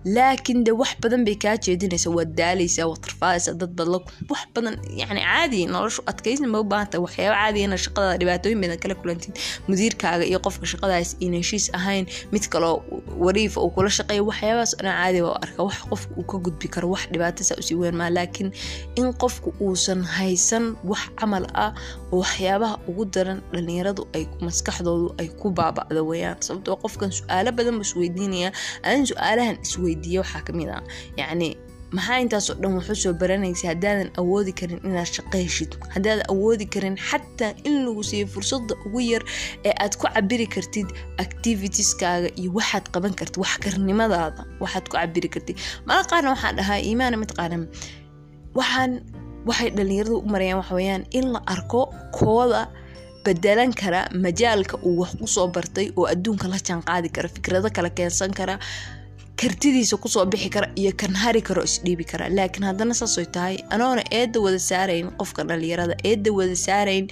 laakiin 0.04 0.64
de 0.66 0.72
wax 0.80 0.96
badan 1.02 1.24
bay 1.24 1.36
kaa 1.36 1.56
jeedinaysa 1.56 2.10
waad 2.10 2.34
daalaysaa 2.40 2.86
waad 2.90 3.00
tarfaadaysaa 3.06 3.54
dad 3.60 3.70
badla 3.78 3.98
wax 4.30 4.42
badan 4.54 4.74
yani 5.00 5.20
caadi 5.22 5.66
noloshu 5.66 6.02
adkaysna 6.10 6.48
ma 6.48 6.58
u 6.60 6.64
baahanta 6.64 7.00
waxyaaba 7.04 7.36
caadiya 7.38 7.64
ina 7.68 7.76
dhibaatooyin 8.20 8.60
badan 8.62 8.78
kala 8.82 8.94
kulantid 8.94 9.34
mudiirkaaga 9.68 10.24
iyo 10.30 10.38
qofka 10.46 10.66
shaqadaas 10.72 11.16
in 11.20 11.32
heshiis 11.38 11.70
ahayn 11.78 12.06
mid 12.32 12.44
kaloo 12.52 12.82
wariifa 13.24 13.60
uu 13.62 13.70
kula 13.70 13.90
shaqeeya 13.98 14.22
waxyaabahaas 14.28 14.72
dhan 14.76 14.92
caadi 14.98 15.20
waa 15.22 15.38
arka. 15.44 15.62
Wax 15.62 15.78
qofka 15.90 16.12
uu 16.18 16.24
ka 16.30 16.36
gudbi 16.44 16.68
karo 16.74 16.90
wax 16.90 17.02
dhibaatasa 17.12 17.54
u 17.58 17.62
sii 17.62 17.74
weyn 17.82 17.96
maa 17.96 18.10
laakiin 18.10 18.50
in 18.98 19.12
qofku 19.22 19.54
uusan 19.60 20.02
haysan 20.04 20.64
wax 20.84 21.02
camal 21.20 21.46
ah 21.54 21.70
oo 22.12 22.18
waxyaabaha 22.22 22.74
ugu 22.88 23.04
daran 23.14 23.38
dhalinyaradu 23.52 24.02
ay 24.16 24.24
maskaxdoodu 24.46 25.14
ay 25.20 25.28
ku 25.40 25.50
baaba'da 25.50 26.02
weyaan 26.10 26.36
sababtoo 26.46 26.76
qofkan 26.84 27.10
su'aalo 27.18 27.50
badan 27.58 27.74
buu 27.78 27.86
isweydiinaya 27.88 28.50
adan 28.82 29.06
su'aalahan 29.10 29.56
iswey 29.94 30.18
waxaa 30.22 30.42
ka 30.46 30.52
mid 30.58 30.68
ah. 30.76 30.82
Yacni 31.20 31.48
maxaa 31.96 32.18
intaasoo 32.24 32.54
dhan 32.62 32.72
wuxuu 32.78 32.96
soo 33.02 33.12
baranaysa 33.20 33.64
haddaadan 33.72 34.08
awoodi 34.20 34.52
karin 34.60 34.80
inaad 34.88 35.08
shaqo 35.16 35.36
heshid 35.44 35.70
haddaadan 35.94 36.24
awoodi 36.32 36.66
karin 36.74 36.96
xataa 37.08 37.52
in 37.68 37.74
lagu 37.86 38.02
siiyo 38.10 38.26
fursadda 38.34 38.74
ugu 38.86 39.00
yar 39.12 39.22
ee 39.68 39.74
aad 39.82 39.94
ku 40.00 40.04
cabiri 40.14 40.46
kartid 40.54 40.88
activitieskaaga 41.24 42.28
iyo 42.40 42.50
waxaad 42.58 42.86
qaban 42.94 43.14
kartid 43.18 43.36
waxkarnimadaada 43.44 44.42
waxaad 44.62 44.84
ku 44.90 44.94
cabiri 44.96 45.28
kartid. 45.34 45.56
Mala 45.88 46.02
qaarna 46.10 46.28
waxaan 46.34 46.54
dhahaa 46.58 46.80
iimaana 46.88 47.16
mid 47.22 47.32
qaana 47.38 47.56
waxaan 48.58 48.92
waxay 49.48 49.70
dhalinyaradu 49.76 50.16
u 50.24 50.28
marayaan 50.32 50.58
waxaweyaan 50.62 51.02
in 51.18 51.26
la 51.34 51.40
arko 51.54 51.80
kooda 52.18 52.62
bedelan 53.24 53.72
kara 53.80 54.00
majaalka 54.24 54.76
uu 54.86 54.96
wax 55.02 55.12
ku 55.20 55.26
soo 55.34 55.46
bartay 55.54 55.86
oo 55.98 56.06
adduunka 56.12 56.46
la 56.52 56.58
jaan 56.66 56.80
qaadi 56.88 57.08
kara 57.16 57.28
fikrado 57.36 57.68
kala 57.76 57.90
keensan 57.98 58.32
kara 58.38 58.54
kartidiisa 59.42 59.96
ku 60.02 60.08
soo 60.08 60.24
bixi 60.32 60.48
kara 60.54 60.68
iyo 60.80 60.92
kan 61.00 61.14
hari 61.22 61.42
karo 61.42 61.62
isdhiibi 61.68 62.04
kara. 62.10 62.28
Laakiin 62.36 62.64
haddana 62.68 62.94
saasay 62.94 63.26
tahay. 63.34 63.56
Anoona 63.74 64.02
eedda 64.18 64.38
wada 64.44 64.58
saarayn 64.70 65.10
qofka 65.20 65.42
dhalinyarada 65.48 65.96
eedda 66.10 66.30
wada 66.38 66.56
saarayn 66.66 67.06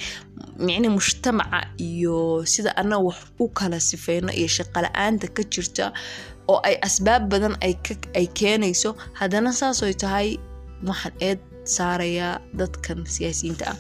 micni 0.67 0.89
mujtamaca 0.97 1.61
iyo 1.89 2.45
sida 2.53 2.71
annaga 2.81 3.03
wax 3.09 3.19
u 3.43 3.49
kala 3.59 3.79
sifeyno 3.81 4.31
iyo 4.41 4.49
shaqala-aanta 4.57 5.27
ka 5.37 5.43
jirta 5.53 5.87
oo 6.53 6.61
ay 6.69 6.77
asbaab 6.87 7.23
badan 7.33 7.55
ay 7.65 8.27
keenayso 8.39 8.91
haddana 9.19 9.51
saasay 9.61 9.95
tahay. 10.03 10.29
Waxaan 10.89 11.13
eed 11.29 11.41
saarayaa 11.77 12.41
dadkan 12.59 12.99
siyaasiyiinta 13.15 13.65
ah 13.73 13.77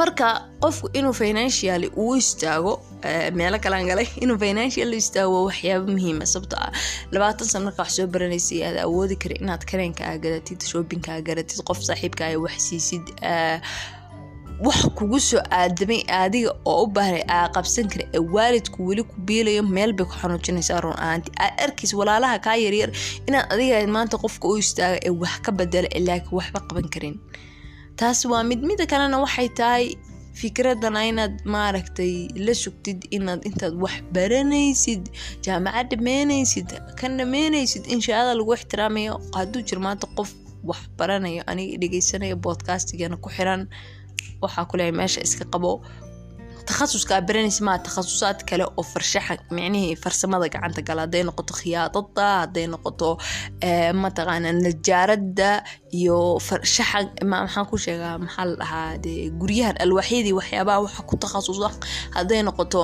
marka 0.00 0.26
qofku 0.62 0.86
inuu 0.98 1.12
financially 1.22 1.88
uu 2.02 2.14
istaago 2.22 2.72
meelo 3.38 3.58
kalaan 3.64 3.86
galay 3.90 4.08
inuu 4.24 4.38
financial 4.44 4.92
istaago 5.00 5.32
waa 5.36 5.44
waxyaabo 5.48 5.86
muhiima 5.94 6.26
sababto 6.32 6.56
ah 6.66 6.70
labaatan 7.14 7.46
san 7.52 7.62
markaa 7.66 7.82
wax 7.84 7.92
soo 7.98 8.06
baranaysay 8.14 8.60
aad 8.68 8.78
awoodi 8.86 9.16
kara 9.22 9.34
inaad 9.42 9.62
kareenka 9.70 10.02
aa 10.10 10.16
gadatid 10.24 10.60
shoppingka 10.70 11.10
aa 11.16 11.20
gadatid 11.28 11.60
qof 11.68 11.78
saaxiibka 11.88 12.22
aa 12.30 12.38
wax 12.44 12.56
siisid 12.68 13.06
wax 14.66 14.78
kugu 14.98 15.18
soo 15.28 15.40
aadamay 15.60 16.00
adiga 16.22 16.52
oo 16.72 16.82
u 16.84 16.86
baahnay 16.96 17.22
aa 17.36 17.48
qabsan 17.56 17.86
kara 17.92 18.04
ee 18.16 18.22
waalidku 18.36 18.78
weli 18.88 19.02
ku 19.10 19.14
biilayo 19.28 19.62
meel 19.76 19.92
bay 19.98 20.06
ku 20.10 20.14
xanuujinaysaa 20.22 20.80
run 20.84 20.96
ahaanti. 21.04 21.30
Aad 21.44 21.54
arkiis 21.66 21.92
walaalaha 22.00 22.38
kaa 22.46 22.56
yaryar 22.64 22.90
inaad 23.28 23.46
adiga 23.54 23.76
maanta 23.96 24.16
qofka 24.24 24.48
u 24.52 24.56
istaaga 24.64 24.98
ee 25.08 25.14
wax 25.22 25.34
ka 25.46 25.50
bedela 25.58 25.88
ee 25.96 26.02
laakiin 26.08 26.36
waxba 26.38 26.60
qaban 26.68 26.88
karin 26.94 27.14
taas 27.98 28.20
waa 28.30 28.42
mid 28.50 28.60
mida 28.68 28.84
kalena 28.92 29.18
waxay 29.24 29.48
tahay 29.58 29.84
fikradana 30.40 31.00
inaad 31.10 31.34
maaragtay 31.54 32.12
la 32.46 32.54
sugtid 32.62 33.00
inaad 33.16 33.40
intaad 33.48 33.74
wax 33.84 33.96
baranaysid 34.14 35.02
jaamacad 35.44 35.88
dhameynaysid 35.92 36.68
kan 37.00 37.12
dhameynaysid 37.20 37.84
inshaalla 37.94 38.32
lagu 38.38 38.52
ixtiraamayo. 38.58 39.14
Hadduu 39.36 39.62
jir 39.68 39.78
maanta 39.86 40.06
qof 40.16 40.30
wax 40.70 40.80
baranayo 40.98 41.42
aniga 41.50 41.76
dhegeysanayo 41.82 42.36
bodcastigana 42.44 43.16
ku 43.24 43.28
xiran 43.36 43.62
waxaa 44.42 44.64
kuleeya 44.70 44.92
meesha 45.00 45.20
iska 45.26 45.44
qabo 45.52 45.70
takhasuskaa 46.68 47.20
baranaysa 47.28 47.64
maa 47.68 47.78
takhasusaad 47.86 48.38
kale 48.48 48.64
oo 48.78 48.82
farshaxa 48.92 49.34
micnihii 49.56 49.96
farsamada 50.02 50.46
gacanta 50.54 50.82
gala 50.88 51.00
hadday 51.06 51.22
noqoto 51.28 51.52
khiyaadada 51.60 52.26
hadday 52.42 52.66
noqoto 52.74 53.08
mataqaana 54.02 54.50
najaaradda 54.66 55.50
iyo 55.98 56.16
farshaxa 56.48 56.98
maxaan 57.32 57.66
ku 57.70 57.76
sheegaa 57.84 58.18
maxaa 58.24 58.44
la 58.50 58.54
dhahaa 58.60 58.98
dee 59.04 59.30
guryahan 59.40 59.76
alwaaxyadii 59.84 60.34
waxyaabaha 60.40 60.78
waxa 60.86 61.02
ku 61.10 61.14
takhasusa 61.24 61.68
hadday 62.16 62.40
noqoto 62.48 62.80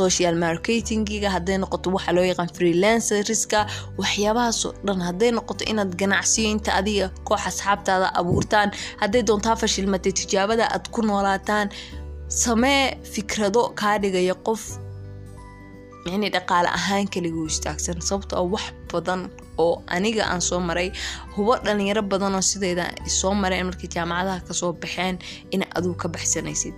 social 0.00 0.34
marketingiga 0.44 1.28
hadday 1.36 1.58
noqoto 1.64 1.88
waxa 1.96 2.12
loo 2.16 2.24
yaqaan 2.32 2.50
freelancerska 2.56 3.60
waxyaabahaasoo 4.00 4.72
dhan 4.86 5.00
hadday 5.08 5.30
noqoto 5.38 5.62
inaad 5.72 5.92
ganacsiyo 6.00 6.60
adiga 6.80 7.06
koox 7.28 7.40
asxaabtaada 7.50 8.08
abuurtaan 8.20 8.68
hadday 9.02 9.22
doontaa 9.28 9.56
fashilmatay 9.62 10.12
tijaabada 10.20 10.64
aad 10.74 10.84
ku 10.94 11.00
noolaataan 11.08 11.66
samee 12.28 12.96
fikrado 13.12 13.62
kaa 13.80 13.98
dhigaya 14.02 14.34
qof 14.46 14.62
micni 16.04 16.28
dhaqaale 16.34 16.68
ahaan 16.78 17.06
kaligu 17.14 17.46
istaagsan. 17.46 18.00
Sababtoo 18.08 18.44
wax 18.54 18.66
badan 18.92 19.30
oo 19.58 19.82
aniga 19.86 20.24
aan 20.30 20.40
soo 20.40 20.60
maray 20.60 20.88
hubo 21.36 21.56
dhalinyaro 21.64 22.02
badanoo 22.02 22.42
sideyda 22.50 22.84
soo 23.20 23.34
mareen 23.34 23.66
markay 23.68 23.88
jaamacadaha 23.94 24.40
ka 24.48 24.54
soo 24.60 24.72
baxeen 24.72 25.18
in 25.50 25.62
aduu 25.76 25.94
ka 25.94 26.08
baxsanaysid. 26.08 26.74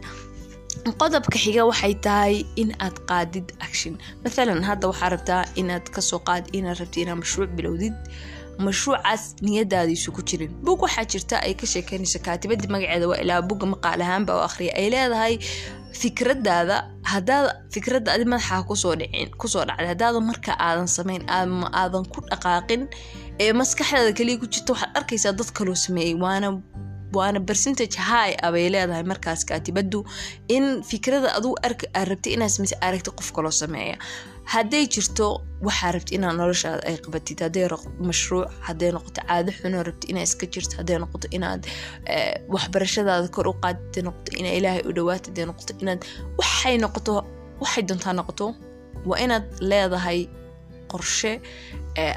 Qodobka 1.01 1.39
xiga 1.39 1.63
waxay 1.71 1.95
tahay 2.07 2.37
in 2.57 2.71
aad 2.81 2.97
qaadid 3.09 3.47
action. 3.61 3.95
Mathalan 4.25 4.63
hadda 4.69 4.87
waxaa 4.91 5.11
rabtaa 5.15 5.43
inaad 5.61 5.87
ka 5.95 6.01
soo 6.01 6.19
qaad 6.29 6.45
inaad 6.57 6.79
rabti 6.81 7.03
inaad 7.03 7.19
mashruuc 7.23 7.51
bilowdid 7.59 7.95
mashruucaas 8.67 9.23
niyadaadiisu 9.47 10.13
ku 10.17 10.23
jirin. 10.29 10.51
Bug 10.65 10.83
waxaa 10.87 11.05
jirta 11.13 11.37
ay 11.47 11.55
ka 11.61 11.67
sheekeynayso 11.73 12.19
kaatibadii 12.27 12.69
magaceeda 12.75 13.07
waa 13.11 13.21
ilaa 13.25 13.43
buga 13.51 13.67
maqaal 13.73 14.01
ahaanba 14.05 14.33
oo 14.39 14.45
akhriya. 14.49 14.73
Ay 14.81 14.87
leedahay 14.95 15.35
fikradaada 16.01 16.77
hadaad 17.13 17.47
fikradda 17.75 18.13
adi 18.15 18.25
madaxaa 18.25 18.63
ku 18.69 18.77
soo 18.83 18.95
dhicin 19.01 19.29
ku 19.41 19.47
soo 19.49 19.65
dhacday 19.69 19.87
haddaada 19.93 20.21
marka 20.31 20.53
aadan 20.67 20.87
samayn 20.97 21.23
ama 21.29 21.67
aadan 21.83 22.05
ku 22.13 22.21
dhaqaaqin 22.31 22.83
ee 23.45 23.53
maskaxdaada 23.61 24.13
kaliya 24.19 24.39
ku 24.43 24.47
jirta 24.53 24.71
waxaad 24.73 24.93
arkaysaa 24.99 25.33
dad 25.39 25.51
kaloo 25.59 25.75
sameeyey 25.87 26.15
waana 26.25 26.49
waana 27.17 27.41
percentage 27.49 27.97
high 28.11 28.35
ah 28.43 28.51
bay 28.55 28.69
leedahay 28.75 29.03
markaas 29.13 29.43
kaatibaddu. 29.51 30.05
In 30.57 30.65
fikrada 30.91 31.29
aduu 31.39 31.55
ark 31.69 31.81
aad 31.95 32.07
rabtay 32.13 32.33
inaad 32.37 32.53
samaysa 32.57 32.77
aragti 32.87 33.11
qof 33.19 33.29
kaloo 33.37 33.51
sameeya 33.63 33.97
hadday 34.55 34.85
jirto 34.95 35.27
waxaa 35.67 35.93
rabti 35.95 36.15
inaad 36.17 36.37
noloshaada 36.41 36.83
ay 36.89 36.97
qabatid. 37.05 37.39
Hadday 37.45 37.67
mashruuc 38.09 38.49
hadday 38.69 38.91
noqoto 38.97 39.21
caado 39.29 39.51
xunoo 39.59 39.83
rabti 39.89 40.07
inaad 40.13 40.27
iska 40.31 40.47
jirto. 40.55 40.75
Hadday 40.81 40.99
noqoto 41.03 41.27
inaad 41.37 41.63
waxbarashadaada 42.55 43.29
kor 43.37 43.47
u 43.49 43.55
qaad 43.63 43.77
hadday 43.85 44.03
noqoto 44.09 44.31
inaad 44.41 44.57
ilaahay 44.61 44.83
u 44.89 44.93
dhawaata 44.97 45.27
hadday 45.31 45.47
noqoto 45.51 45.73
inaad 45.83 46.01
waxay 46.41 46.77
noqoto 46.85 47.13
waxay 47.63 47.83
doontaa 47.89 48.15
noqoto 48.21 48.47
waa 49.09 49.19
inaad 49.25 49.47
leedahay 49.71 50.21
qorshe 50.91 51.33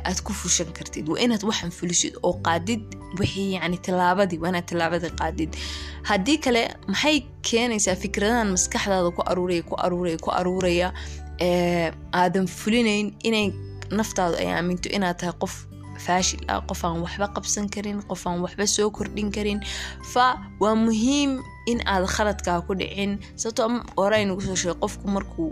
aad 0.08 0.20
ku 0.26 0.32
fushan 0.34 0.70
kartid. 0.78 1.06
Waa 1.12 1.20
inaad 1.26 1.44
waxan 1.50 1.72
fulisid 1.78 2.14
oo 2.28 2.34
qaadid 2.46 2.82
wixii 3.20 3.54
yani 3.58 3.78
tilaabadii 3.86 4.40
waa 4.42 4.50
inaad 4.54 4.66
tilaabadii 4.72 5.14
qaadid. 5.22 5.52
Haddii 6.10 6.38
kale 6.46 6.62
maxay 6.88 7.18
keenaysaa 7.50 7.96
fikradahan 8.04 8.50
maskaxdaada 8.56 9.10
ku 9.18 9.22
aruuraya 9.32 9.64
ku 9.70 9.76
aruuraya 9.86 10.18
ku 10.26 10.30
aruuraya 10.40 10.88
aadan 11.42 12.48
fulinayn 12.48 13.14
inay 13.24 13.52
naftaadu 13.92 14.36
ay 14.42 14.48
aaminto 14.54 14.90
inaad 14.90 15.18
tahay 15.20 15.34
qof 15.42 15.56
faashil 16.06 16.42
ah 16.48 16.62
qof 16.70 16.82
aan 16.86 17.02
waxba 17.06 17.28
qabsan 17.36 17.70
karin 17.74 18.02
qof 18.10 18.28
aan 18.28 18.42
waxba 18.42 18.66
soo 18.68 18.90
kordhin 18.92 19.32
karin. 19.32 19.60
Fa 20.14 20.26
waa 20.60 20.76
muhiim 20.76 21.42
in 21.72 21.80
aad 21.86 22.06
khaladkaa 22.16 22.62
ku 22.68 22.74
dhicin 22.80 23.20
sababtoo 23.36 23.70
horeynugu 23.98 24.42
soo 24.42 24.56
sheegay 24.62 24.80
qofku 24.84 25.08
markuu 25.16 25.52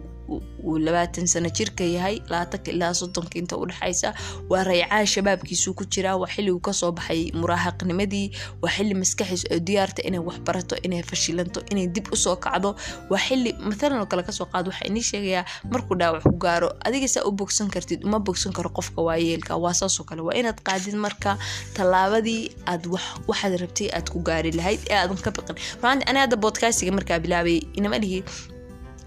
uu 0.64 0.78
labaatan 0.86 1.28
sano 1.34 1.50
jirka 1.58 1.84
yahay 1.96 2.16
labaatanka 2.32 2.72
ilaa 2.72 2.94
soddonka 3.00 3.36
inta 3.42 3.56
udhexaysa 3.64 4.10
waa 4.50 4.64
raycaan 4.70 5.06
shabaabkiisuu 5.14 5.74
ku 5.80 5.84
jiraa 5.94 6.16
waa 6.22 6.30
xilligu 6.34 6.60
ka 6.68 6.74
soo 6.74 6.92
baxay 6.92 7.32
muraahaqnimadii 7.42 8.28
waa 8.62 8.72
xilli 8.76 8.94
maskaxiisu 9.02 9.46
ay 9.54 9.60
diyaarta 9.68 10.02
inay 10.08 10.22
waxbarato 10.28 10.76
inay 10.86 11.04
fashilanto 11.12 11.60
inay 11.72 11.88
dib 11.96 12.08
u 12.14 12.16
soo 12.16 12.36
kacdo. 12.36 12.70
Waa 13.12 13.20
xilli 13.28 13.52
mathalan 13.70 14.00
oo 14.04 14.06
kale 14.12 14.24
ka 14.24 14.32
soo 14.38 14.46
qaado 14.54 14.70
waxaa 14.72 14.88
inii 14.92 15.04
sheegayaa 15.10 15.46
markuu 15.72 15.96
dhaawac 16.00 16.24
ku 16.24 16.36
gaaro 16.46 16.70
adiga 16.86 17.08
saa 17.08 17.24
u 17.30 17.32
bogsan 17.32 17.68
kartid 17.74 18.04
uma 18.08 18.20
bogsan 18.20 18.54
karo 18.54 18.70
qofka 18.78 19.02
waayeelka 19.08 19.54
waa 19.64 19.74
saasoo 19.74 20.04
kale. 20.10 20.22
Waa 20.28 20.36
inaad 20.40 20.60
qaadid 20.68 20.96
marka 21.06 21.38
tallaabadii 21.76 22.42
aad 22.72 22.84
waxaad 23.30 23.54
rabtay 23.62 23.88
aad 23.98 24.08
ku 24.14 24.20
gaari 24.28 24.52
lahayd 24.60 24.80
ee 24.90 24.96
aadan 25.02 25.18
ka 25.26 25.32
baqin. 25.38 25.56
Maanta 25.84 26.06
ani 26.10 26.20
hadda 26.24 26.36
bodcastiga 26.44 26.92
markaa 26.98 27.20
bilaabayay 27.24 27.62
inama 27.80 27.98
dhihi 28.04 28.20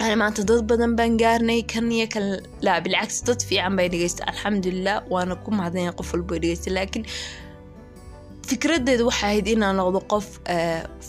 ani 0.03 0.17
maanta 0.23 0.43
dad 0.49 0.63
badan 0.71 0.93
baan 0.99 1.17
gaarnay 1.23 1.61
kan 1.73 1.87
iyo 1.93 2.07
kan 2.15 2.25
laa 2.67 2.81
bilcagsi 2.85 3.21
dad 3.29 3.41
fiican 3.49 3.77
bay 3.79 3.89
dhegeysta 3.93 4.23
alxamdulilah 4.31 4.97
waana 5.13 5.35
ku 5.45 5.51
mahadanya 5.59 5.93
qof 5.99 6.09
walba 6.15 6.35
dhegeysta 6.43 6.71
laakiin 6.77 7.05
fikradeedu 8.51 9.07
waxay 9.09 9.29
ahayd 9.31 9.47
inaan 9.55 9.77
noqdo 9.81 10.01
qof 10.13 10.27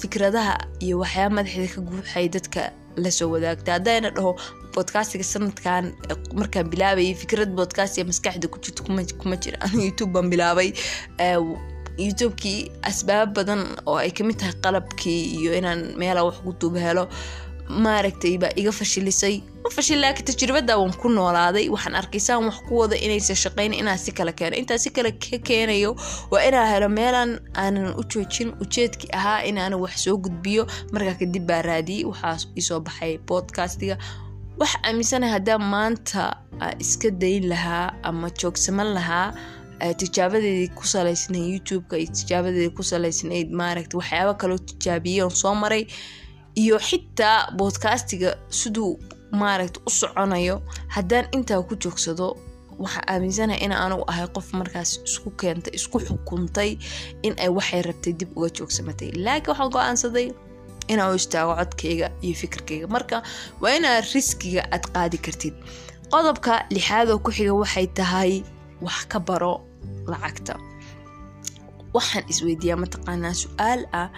fikradaha 0.02 0.56
iyo 0.86 0.96
waxyaaba 1.04 1.36
madaxeeda 1.38 1.70
ka 1.76 1.82
guuxay 1.90 2.26
dadka 2.36 2.62
la 3.04 3.10
soo 3.18 3.30
wadaagta 3.34 3.70
haddayna 3.76 4.10
dhaho 4.18 4.32
bodcastiga 4.76 5.24
sanadkan 5.34 5.84
markaan 6.40 6.68
bilaabayay 6.74 7.16
fikrad 7.24 7.50
bodcastiga 7.60 8.06
maskaxda 8.12 8.48
ku 8.54 8.58
jirto 8.64 8.82
kuma 9.22 9.36
jira 9.44 9.58
anu 9.66 9.82
youtube 9.88 10.12
baan 10.16 10.28
bilaabay 10.34 10.70
youtubekii 12.06 12.60
asbaabo 12.90 13.32
badan 13.38 13.62
oo 13.90 13.98
ay 14.04 14.12
ka 14.18 14.24
mid 14.28 14.38
tahay 14.40 14.56
qalabkii 14.64 15.22
iyo 15.40 15.52
inaan 15.60 15.82
meela 16.00 16.24
wax 16.28 16.38
ku 16.46 16.52
duub 16.62 16.76
helo 16.86 17.04
maaragtay 17.70 18.38
baa 18.38 18.52
iga 18.56 18.72
fashilisay. 18.72 19.42
Ma 19.64 19.70
fashil 19.76 20.00
laakiin 20.00 20.26
tajribada 20.30 20.78
waan 20.78 20.94
ku 21.02 21.10
noolaaday. 21.10 21.70
Waxaan 21.70 21.96
arkay 21.96 22.20
saan 22.20 22.46
wax 22.46 22.58
ku 22.68 22.78
wada 22.82 22.96
inaysan 22.96 23.36
shaqayn 23.36 23.74
inaa 23.74 23.98
si 23.98 24.12
kale 24.12 24.32
keeno 24.34 24.56
intaa 24.62 24.78
si 24.78 24.90
kale 24.90 25.12
ka 25.12 25.38
keenayo 25.48 25.96
waa 26.32 26.44
inaa 26.48 26.66
helo 26.74 26.90
meelaan 26.90 27.32
aanan 27.64 27.94
u 28.00 28.04
joojin 28.12 28.54
ujeedkii 28.62 29.10
ahaa 29.18 29.40
inaanan 29.50 29.80
wax 29.82 30.04
soo 30.06 30.18
gudbiyo. 30.18 30.68
Markaa 30.94 31.16
kadib 31.20 31.48
baa 31.48 31.62
raadiyey 31.62 32.06
waxaa 32.06 32.38
isoo 32.56 32.80
baxay 32.80 33.18
bodcastiga 33.28 33.98
wax 34.60 34.72
aaminsanahay 34.84 35.34
haddaa 35.38 35.58
maanta 35.58 36.24
iska 36.80 37.10
dayn 37.12 37.50
lahaa 37.50 37.94
ama 38.04 38.30
joogsaman 38.42 38.94
lahaa 38.98 39.34
tijaabadeedii 40.00 40.68
ku 40.78 40.84
salaysnayd 40.88 41.48
youtubeka 41.54 41.98
iyo 41.98 42.12
tijaabadeedii 42.20 42.70
ku 42.78 42.84
salaysnayd 42.84 43.50
maaragta 43.52 43.98
waxyaaba 43.98 44.34
kaloo 44.34 44.58
tijaabiyey 44.58 45.22
oon 45.22 45.32
soo 45.42 45.56
maray 45.56 45.84
iyo 46.62 46.78
xitaa 46.88 47.52
bodcastiga 47.58 48.32
siduu 48.60 48.92
maaragta 49.40 49.80
u 49.88 49.90
soconayo 50.00 50.56
haddaan 50.96 51.26
intaa 51.36 51.62
ku 51.68 51.76
joogsado 51.84 52.28
waxaa 52.84 53.04
aaminsanahay 53.12 53.60
in 53.66 53.72
anugu 53.72 54.04
ahay 54.12 54.28
qof 54.36 54.48
markaas 54.60 54.92
isku 55.08 55.30
keentay 55.40 55.74
isku 55.80 55.98
xukuntay 56.08 56.72
in 57.28 57.34
ay 57.44 57.50
waxay 57.58 57.82
rabtay 57.88 58.14
dib 58.20 58.30
uga 58.38 58.50
joogsamatay. 58.58 59.10
Laakiin 59.26 59.50
waxaan 59.52 59.72
go'aansaday 59.76 60.28
inaan 60.92 61.12
u 61.12 61.16
istaago 61.22 61.54
codkayga 61.60 62.08
iyo 62.26 62.36
fikirkayga. 62.42 62.88
Marka 62.96 63.18
waa 63.62 63.72
inaad 63.78 64.06
riskiga 64.14 64.62
aad 64.76 64.86
qaadi 64.94 65.18
kartid. 65.26 65.56
Qodobka 66.12 66.54
lixaad 66.76 67.08
oo 67.10 67.20
ku 67.26 67.32
xiga 67.38 67.54
waxay 67.64 67.88
tahay 67.98 68.32
wax 68.86 69.00
ka 69.12 69.20
baro 69.28 69.54
lacagta. 70.12 70.54
Waxaan 71.96 72.24
isweydiiyaa 72.32 72.80
mataqaanaa 72.84 73.34
su'aal 73.44 73.82
ah 74.02 74.10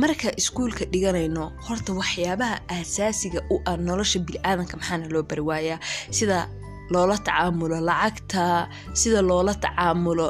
marka 0.00 0.28
iskuulka 0.40 0.84
dhiganayno 0.92 1.44
horta 1.66 1.92
waxyaabaha 2.00 2.56
asaasiga 2.76 3.40
u 3.54 3.56
ah 3.70 3.76
nolosha 3.86 4.18
bili-aadanka 4.26 4.74
maxaana 4.80 5.06
loo 5.14 5.22
bari 5.30 5.42
waayaa? 5.50 5.78
Sida 6.16 6.38
loola 6.92 7.16
tacaamulo 7.26 7.76
lacagta 7.88 8.44
sida 9.00 9.20
loola 9.28 9.52
tacaamulo 9.64 10.26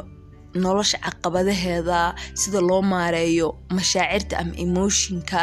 nolosha 0.63 0.97
caqabadaheeda 1.05 1.99
sida 2.41 2.59
loo 2.69 2.81
maareeyo 2.91 3.47
mashaacirta 3.75 4.35
ama 4.41 4.53
emotionka. 4.65 5.41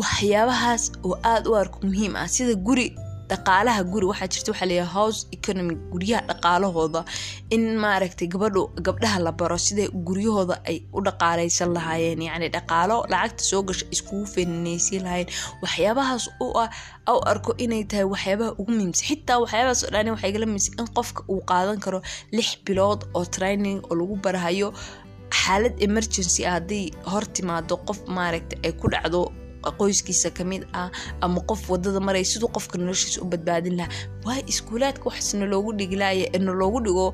Waxyaabahaas 0.00 0.82
oo 1.06 1.14
aada 1.30 1.48
u 1.50 1.54
arko 1.60 1.78
muhiim 1.86 2.12
ah 2.22 2.28
sida 2.34 2.54
guri 2.66 2.86
dhaqaalaha 3.30 3.82
guri 3.92 4.06
waxaa 4.10 4.28
jirta 4.34 4.50
waxaa 4.52 4.68
leeyahay 4.70 4.92
house 4.96 5.20
economy 5.36 5.74
guryaha 5.92 6.22
dhaqaalahooda. 6.30 7.00
In 7.56 7.64
maaragtay 7.84 8.28
gabadhu 8.34 8.62
gabdhaha 8.86 9.18
la 9.26 9.32
baro 9.40 9.58
siday 9.66 9.88
guryahooda 10.08 10.54
ay 10.70 10.76
u 10.96 11.00
dhaqaaleysan 11.08 11.70
lahaayeen 11.76 12.22
yacni 12.28 12.48
dhaqaalo 12.56 12.96
lacagta 13.12 13.42
soo 13.50 13.62
gasha 13.68 13.86
iskugu 13.94 14.26
feenineysiin 14.34 15.02
lahaayeen. 15.06 15.30
Waxyaabahaas 15.62 16.24
u 16.44 16.48
ah 16.64 16.68
u 17.16 17.18
arko 17.32 17.50
inay 17.64 17.82
tahay 17.90 18.06
waxyaabaha 18.14 18.50
ugu 18.60 18.70
muhiimsan. 18.76 19.04
Xitaa 19.10 19.38
waxyaabahaas 19.44 19.80
oo 19.86 19.90
dhani 19.94 20.10
waxay 20.14 20.32
gala 20.36 20.46
muhiimsan 20.52 20.74
in 20.80 20.88
qofka 20.98 21.20
uu 21.32 21.40
qaadan 21.50 21.78
karo 21.84 21.98
lix 22.36 22.48
bilood 22.66 23.00
oo 23.16 23.24
training 23.36 23.78
oo 23.90 23.94
lagu 24.00 24.16
barahayo 24.24 24.68
xaalad 25.42 25.74
emergency 25.86 26.42
ah 26.48 26.54
hadday 26.56 26.84
qof 27.88 27.98
maaragtay 28.16 28.58
ay 28.66 28.72
ku 28.80 28.86
dhacdo 28.94 29.20
qoyskiisa 29.62 30.30
ka 30.30 30.44
mid 30.44 30.62
ah 30.72 30.90
ama 31.20 31.40
qof 31.50 31.70
waddada 31.70 32.00
maray 32.00 32.24
siduu 32.24 32.48
qofka 32.48 32.78
noloshiisa 32.78 33.20
u 33.22 33.26
badbaadin 33.32 33.76
lahaa. 33.76 33.92
Waay 34.24 34.42
iskuulaadka 34.46 35.04
waxaasna 35.10 35.46
loogu 35.46 35.72
dhigilaya 35.78 36.26
na 36.38 36.52
loogu 36.52 36.80
dhigo 36.80 37.06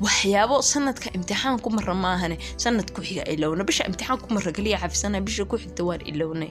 waxyaabo 0.00 0.62
sanadka 0.62 1.12
imtixaan 1.16 1.60
ku 1.60 1.68
mara 1.70 1.94
maahane 1.94 2.36
sanad 2.56 2.88
ku 2.94 3.02
xiga 3.04 3.24
ilowna 3.28 3.64
bisha 3.68 3.84
imtixaan 3.84 4.18
ku 4.22 4.32
mara 4.34 4.52
kaliya 4.52 4.78
xafisana 4.80 5.20
bisha 5.20 5.44
ku 5.44 5.56
xigta 5.60 5.84
waan 5.84 6.00
ilownay 6.10 6.50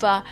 fa 0.00 0.24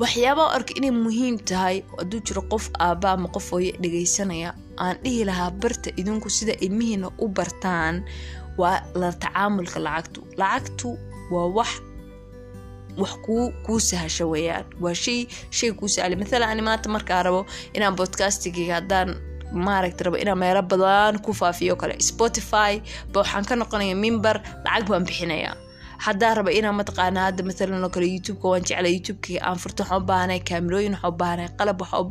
waxyaabaa 0.00 0.52
arka 0.56 0.72
inay 0.76 0.90
muhiim 0.92 1.38
tahay 1.48 1.80
hadduu 1.98 2.20
jiro 2.26 2.42
qof 2.52 2.68
aaba 2.86 3.16
ama 3.16 3.28
qof 3.32 3.48
hooye 3.52 3.72
dhegaysanaya 3.82 4.52
aan 4.76 4.96
dhihi 5.04 5.24
lahaa 5.24 5.50
barta 5.62 5.88
idinku 6.00 6.28
sida 6.30 6.52
ilmihiina 6.64 7.08
u 7.18 7.28
bartaan 7.28 8.04
waa 8.60 8.82
la 9.00 9.08
tacaamulka 9.12 9.80
lacagtu. 9.80 10.20
Lacagtu 10.36 10.88
waa 11.32 11.48
wax 11.56 11.70
wax 12.96 13.12
kuu 13.66 13.78
sahasho 13.80 14.28
weeyaan. 14.32 14.64
Waa 14.80 14.94
shay 14.94 15.26
kuu 15.78 15.88
sahlay. 15.88 16.16
Mathalan 16.16 16.48
ani 16.52 16.62
maanta 16.62 16.88
markaa 16.88 17.22
rabo 17.22 17.46
inaan 17.74 17.96
podcastigayga 17.96 18.74
haddaan 18.80 19.08
maaragta 19.52 20.04
rabo 20.04 20.16
inaan 20.16 20.38
meelo 20.38 20.62
badan 20.62 21.18
ku 21.24 21.32
faafiyo 21.32 21.76
kale. 21.76 21.94
Spotify 22.00 22.80
ba 23.12 23.20
waxaan 23.22 23.44
ka 23.48 23.54
noqonaya 23.56 23.94
mimber 23.96 24.36
lacag 24.64 24.88
baan 24.88 25.04
bixinayaa 25.08 25.54
haddaa 26.06 26.34
raba 26.38 26.50
inaan 26.58 26.76
mataqaana 26.80 27.20
hadda 27.28 27.42
mathalan 27.48 27.84
oo 27.86 27.90
kale 27.94 28.06
youtubeka 28.14 28.48
waan 28.52 28.64
jecla 28.68 28.88
youtubeka. 28.94 29.38
Aan 29.48 29.58
furto 29.62 29.82
waxaan 29.82 30.02
u 30.02 30.06
kaamirooyin 30.48 30.94
waxaan 30.94 31.12
u 31.14 31.18
qalab 31.58 31.78
waxaan 31.82 32.02
u 32.02 32.08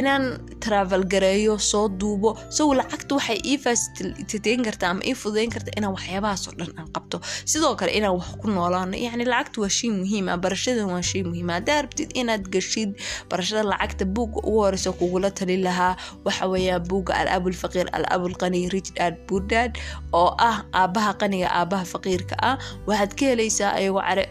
inaan 0.00 0.24
travel 0.64 1.02
gareeyo 1.12 1.58
soo 1.70 1.88
duubo 2.00 2.30
sow 2.56 2.68
lacagta 2.78 3.14
waxay 3.18 3.38
ii 3.50 3.58
fasilitateyn 3.64 4.62
kartaa 4.66 4.90
ama 4.90 5.02
ii 5.10 5.14
fududeyn 5.20 5.50
kartaa 5.54 5.74
inaan 5.78 5.92
waxyaabahaas 5.96 6.42
oo 6.48 6.54
dhan 6.58 6.70
aan 6.78 6.88
qabto. 6.94 7.16
Sidoo 7.44 7.74
kale 7.80 7.92
inaan 7.98 8.14
wax 8.18 8.28
ku 8.40 8.46
noolaano 8.50 8.96
yacni 9.06 9.24
lacagta 9.32 9.60
waa 9.62 9.68
shay 9.78 9.90
muhiim 9.90 10.28
ah 10.32 10.36
barashadan 10.44 10.86
waa 10.92 11.02
shay 11.10 11.22
muhiim 11.22 11.50
ah. 11.50 11.54
Haddaa 11.58 11.82
rabtid 11.82 12.10
inaad 12.20 12.44
gashid 12.54 12.90
barashada 13.30 13.62
lacagta 13.72 14.04
buugga 14.14 14.40
ugu 14.48 14.60
horeysa 14.62 14.92
kugula 14.98 15.30
tali 15.30 15.56
lahaa 15.66 15.96
waxa 16.24 16.46
weeyaan 16.52 16.82
buugga 16.90 17.12
al 17.20 17.28
abul 17.36 17.52
faqiir 17.62 17.86
al 17.98 18.04
abul 18.14 18.34
qani 18.40 18.68
rich 18.74 18.90
dad 18.94 19.14
poor 19.26 19.42
dad 19.52 19.72
oo 20.14 20.30
ah 20.38 20.56
aabaha 20.80 21.12
qaniga 21.20 21.48
aabaha 21.60 21.84
faqiirka 21.94 22.34
ah 22.50 22.56
waxaad 22.86 23.07
ka 23.18 23.24
helaysaa 23.32 23.72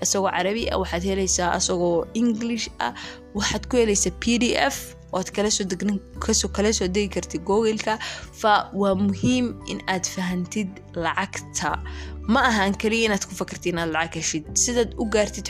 isagoo 0.04 0.30
carabi 0.38 0.63
ah 0.74 0.78
waxaad 0.84 1.04
helaysaa 1.12 1.50
isagoo 1.60 2.06
english 2.22 2.66
ah 2.86 2.94
waxaad 3.38 3.63
ku 3.70 3.76
helaysaa 3.82 4.13
p 4.22 4.38
d 4.42 4.46
f 4.74 4.78
oad 5.18 5.28
kala 5.36 5.50
soo 6.78 6.88
degi 6.96 7.10
kartid 7.16 7.42
googilka 7.50 7.94
fa 8.42 8.54
waa 8.82 8.96
muhiim 9.06 9.46
in 9.72 9.80
aad 9.94 10.06
fahantid 10.16 10.70
lacagta. 11.04 11.72
Ma 12.34 12.40
ahan 12.50 12.74
kaliya 12.82 13.06
inaad 13.08 13.24
ku 13.30 13.34
fakartid 13.40 13.72
inaad 13.74 13.92
lacag 13.96 14.16
heshid. 14.20 14.44
Sidaad 14.63 14.92
u 15.02 15.06
gaartid 15.13 15.48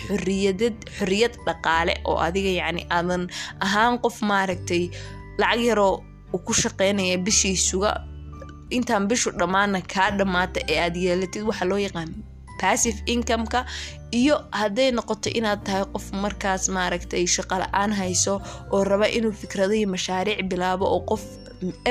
xoriyad 0.98 1.34
dhaqaale 1.48 1.94
oo 2.10 2.18
adiga 2.28 2.52
yacni 2.62 2.84
aadan 2.98 3.24
ahaan 3.66 3.98
qof 4.04 4.18
maaragtay 4.30 4.84
lacag 5.42 5.62
yaroo 5.70 5.96
ku 6.46 6.54
shaqeynaya 6.62 7.18
bishii 7.26 7.58
suga 7.70 7.92
intaan 8.78 9.08
bishu 9.10 9.30
dhammaana 9.40 9.80
kaa 9.94 10.10
dhammaata 10.20 10.60
ee 10.74 10.80
aad 10.86 10.96
yeelatid 11.06 11.44
waxaa 11.50 11.68
loo 11.72 11.82
yaqaan 11.88 12.10
passive 12.62 12.98
incomeka 13.14 13.60
iyo 14.20 14.36
hadday 14.60 14.90
noqoto 14.98 15.30
inaad 15.40 15.60
tahay 15.66 15.86
qof 15.94 16.06
markaas 16.24 16.64
maaragtay 16.78 17.24
shaqo 17.36 17.56
la'aan 17.64 17.92
hayso 18.00 18.34
oo 18.74 18.84
raba 18.92 19.08
inuu 19.18 19.34
fikradahi 19.42 19.86
mashaariic 19.96 20.40
bilaabo 20.52 20.86
oo 20.96 21.02
qof 21.10 21.24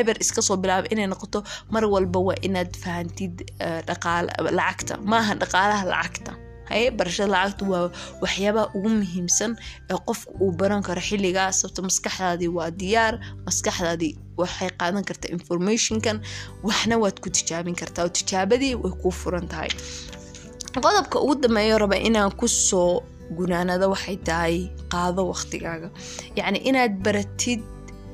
eber 0.01 0.17
iska 0.25 0.41
soo 0.49 0.57
bilaabo 0.63 0.87
inay 0.95 1.07
noqoto 1.13 1.39
mar 1.75 1.85
walba 1.95 2.19
waa 2.29 2.39
inaad 2.47 2.73
fahantid 2.83 3.35
lacagta. 4.59 4.95
Maaha 5.13 5.33
dhaqaalaha 5.43 5.85
lacagta. 5.95 6.33
Haye 6.71 6.91
barashada 6.99 7.31
lacagta 7.35 7.65
waa 7.73 7.91
waxyaabaha 8.23 8.67
ugu 8.77 8.89
muhiimsan 8.99 9.53
ee 9.91 9.99
qofka 10.09 10.31
uu 10.45 10.53
baran 10.61 10.83
karo 10.89 11.01
xilligaa 11.09 11.51
sababto 11.59 11.81
maskaxdaadii 11.89 12.51
waa 12.59 12.71
diyaar 12.81 13.15
maskaxdaadii 13.47 14.13
waxay 14.41 14.71
qaadan 14.81 15.05
kartaa 15.09 15.31
informationkan 15.37 16.17
waxna 16.69 16.95
waad 17.03 17.17
ku 17.25 17.29
tijaabin 17.37 17.77
kartaa 17.81 18.09
tijaabadii 18.19 18.75
way 18.83 18.93
kuu 19.03 19.15
furan 19.21 19.47
tahay 19.53 19.71
qodobka 20.85 21.17
ugu 21.25 21.35
dambeeyo 21.43 21.79
raba 21.83 21.97
inaan 22.09 22.33
ku 22.41 22.47
soo 22.49 23.03
gunaanado 23.39 23.87
waxay 23.95 24.17
tahay 24.29 24.57
qaado 24.93 25.23
waqtigaaga. 25.33 25.89
Yacni 26.39 26.59
inaad 26.69 26.95
baratid 27.05 27.61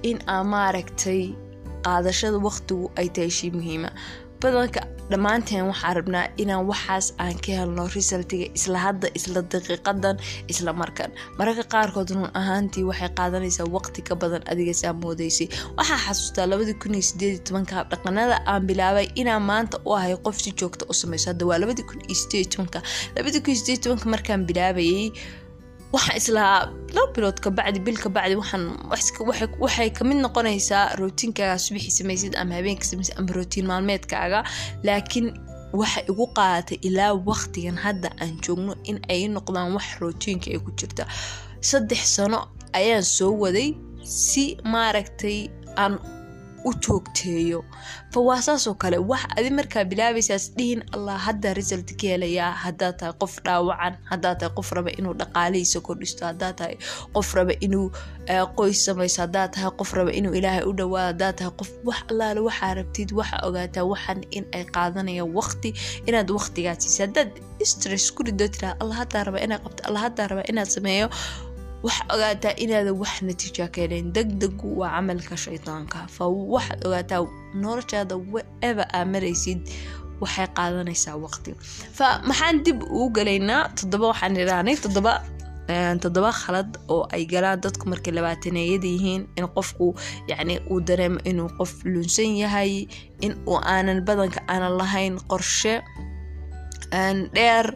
in 0.08 0.18
aa 0.34 0.42
maaragtay 0.52 1.22
qaadashada 1.86 2.38
waqtigu 2.46 2.84
ay 3.00 3.08
tahay 3.14 3.30
shay 3.38 3.50
muhiima 3.56 3.90
badanka 4.42 4.80
dhammaanteen 5.10 5.64
waxaa 5.70 5.92
rabnaa 5.98 6.26
inaan 6.42 6.64
waxaas 6.70 7.06
aan 7.22 7.36
ka 7.44 7.52
helno 7.58 7.84
resultiga 7.96 8.46
isla 8.58 8.78
hadda 8.86 9.06
isla 9.18 9.40
daqiiqadan 9.52 10.16
isla 10.52 10.72
markan. 10.80 11.10
Mararka 11.38 11.64
qaarkood 11.74 12.10
run 12.14 12.30
ahaantii 12.40 12.84
waxay 12.90 13.10
qaadanaysaa 13.18 13.66
waqti 13.76 14.00
ka 14.08 14.14
badan 14.22 14.42
adiga 14.52 14.74
saa 14.82 14.92
moodeysay 15.02 15.48
waxaa 15.78 15.98
xasuustaa 16.06 16.46
labadii 16.52 16.76
kun 16.82 16.94
iyo 16.94 17.04
sideed 17.10 17.32
iyo 17.34 17.42
tobanka 17.48 17.76
dhaqanada 17.90 18.36
aan 18.52 18.62
bilaabay 18.68 19.06
inaan 19.20 19.42
maanta 19.50 19.76
u 19.88 19.90
ahay 19.98 20.14
qof 20.24 20.36
si 20.44 20.50
joogta 20.60 20.84
u 20.90 20.94
sameyso 21.02 21.26
hadda 21.30 21.44
waa 21.50 21.58
labadii 21.62 21.86
kun 21.90 22.00
iyo 22.08 22.16
sideed 22.22 22.42
iyo 22.46 22.50
tobanka. 22.54 22.78
Labadii 23.16 23.40
kun 23.44 23.52
iyo 23.52 23.60
sideed 23.60 23.76
iyo 23.78 23.84
tobanka 23.84 24.06
markaan 24.14 24.40
bilaabayay 24.48 25.06
waxaan 25.94 26.16
islahaa 26.20 26.60
laba 26.96 27.12
bilood 27.14 27.38
kabacdi 27.44 27.78
bil 27.86 27.98
kabacdi 28.04 28.34
waxay 29.62 29.90
ka 29.96 30.02
mid 30.08 30.18
noqonaysaa 30.24 30.84
rootiinkaaga 31.00 31.56
subaxii 31.66 31.94
samaysid 32.00 32.32
ama 32.40 32.54
habeenka 32.58 32.84
samaysid 32.90 33.14
ama 33.18 33.32
rootiin 33.38 33.66
maalmeedkaaga. 33.70 34.40
Laakiin 34.86 35.26
waxa 35.80 36.00
igu 36.10 36.24
qaadatay 36.36 36.78
ilaa 36.88 37.12
waqtigan 37.28 37.76
hadda 37.84 38.08
aan 38.22 38.32
joogno 38.44 38.72
in 38.90 38.98
ay 39.12 39.22
noqdaan 39.36 39.68
wax 39.76 39.86
rootiinka 40.02 40.48
ay 40.54 40.58
ku 40.64 40.70
jirta. 40.78 41.04
Saddex 41.68 42.02
sano 42.16 42.38
ayaan 42.78 43.04
soo 43.16 43.32
waday 43.42 43.68
si 44.04 44.44
maaragtay 44.72 45.38
aan 45.82 45.94
u 46.68 46.70
joogteeyo 46.84 47.60
fa 48.12 48.20
waa 48.28 48.40
saasoo 48.46 48.74
kale 48.82 48.98
wax 49.10 49.22
adi 49.38 49.50
markaa 49.58 49.84
bilaabaysaas 49.90 50.44
dhihin 50.56 50.80
allah 50.94 51.16
haddaa 51.26 51.54
result 51.60 51.88
ka 52.00 52.06
helayaa 52.12 52.52
haddaa 52.64 52.92
tahay 52.98 53.14
qof 53.22 53.34
dhaawacan 53.46 53.94
haddaa 54.10 54.34
tahay 54.40 54.54
qof 54.58 54.68
raba 54.76 54.90
inuu 54.98 55.14
dhaqaalihiisa 55.20 55.80
kordhisto 55.86 56.22
haddaa 56.30 56.52
tahay 56.58 56.76
qof 57.14 57.34
raba 57.34 57.52
inuu 57.66 57.86
qoys 58.56 58.78
samayso 58.86 59.22
haddaa 59.24 59.48
tahay 59.54 59.70
qof 59.80 59.90
raba 59.98 60.10
inuu 60.18 60.34
ilaahay 60.38 60.64
u 60.70 60.72
dhawaado 60.80 61.08
haddaa 61.10 61.32
tahay 61.38 61.52
qof 61.60 61.70
wax 61.88 61.98
allaale 62.10 62.40
waxaa 62.48 62.74
rabtid 62.78 63.08
waxa 63.18 63.36
ogaataa 63.48 63.84
waxan 63.92 64.20
in 64.36 64.44
ay 64.56 64.64
qaadanayaan 64.74 65.30
waqti 65.38 65.70
inaad 66.08 66.28
waqtigaa 66.38 66.76
siisa 66.82 67.02
haddaad 67.06 67.30
stress 67.72 68.04
ku 68.14 68.22
rido 68.26 68.46
tiraa 68.54 68.74
allah 68.82 68.96
haddaa 69.02 69.24
raba 69.28 69.38
inaad 69.46 69.62
qabto 69.66 69.82
allah 69.88 70.02
haddaa 70.06 70.26
raba 70.30 70.42
inaad 70.50 70.68
sameeyo 70.76 71.06
waxaa 71.86 72.06
ogaataa 72.14 72.54
inaadan 72.64 72.96
wax 73.02 73.14
natiija 73.28 73.66
ka 73.74 73.80
helayn 73.84 74.12
degdegu 74.16 74.68
waa 74.80 74.90
camalka 74.96 75.36
shaydaanka 75.44 75.98
fa 76.16 76.24
waxaad 76.54 76.80
ogaataa 76.86 77.20
noloshaada 77.62 78.14
whaever 78.32 78.86
aa 78.96 79.04
maraysid 79.14 79.60
waxay 80.22 80.46
qaadanaysaa 80.56 81.16
waqti. 81.24 81.50
Fa 81.98 82.06
maxaan 82.28 82.56
dib 82.64 82.78
ugu 82.82 83.08
galaynaa 83.16 83.62
toddoba 83.78 84.06
waxaan 84.12 84.36
idhahnay 84.42 84.76
toddoba 84.84 85.12
toddoba 86.02 86.30
khalad 86.42 86.70
oo 86.94 87.02
ay 87.14 87.24
galaan 87.32 87.58
dadku 87.64 87.84
markay 87.90 88.12
labaataneeyada 88.18 88.88
yihiin 88.94 89.22
in 89.38 89.46
qofku 89.56 89.86
yacni 90.30 90.54
uu 90.70 90.80
dareemo 90.88 91.18
inuu 91.30 91.48
qof 91.58 91.72
lunsan 91.92 92.32
yahay 92.42 92.72
in 93.26 93.32
uu 93.50 93.58
aanan 93.74 94.00
badanka 94.06 94.40
aanan 94.52 94.74
lahayn 94.80 95.14
qorshe 95.30 95.74
dheer 97.34 97.66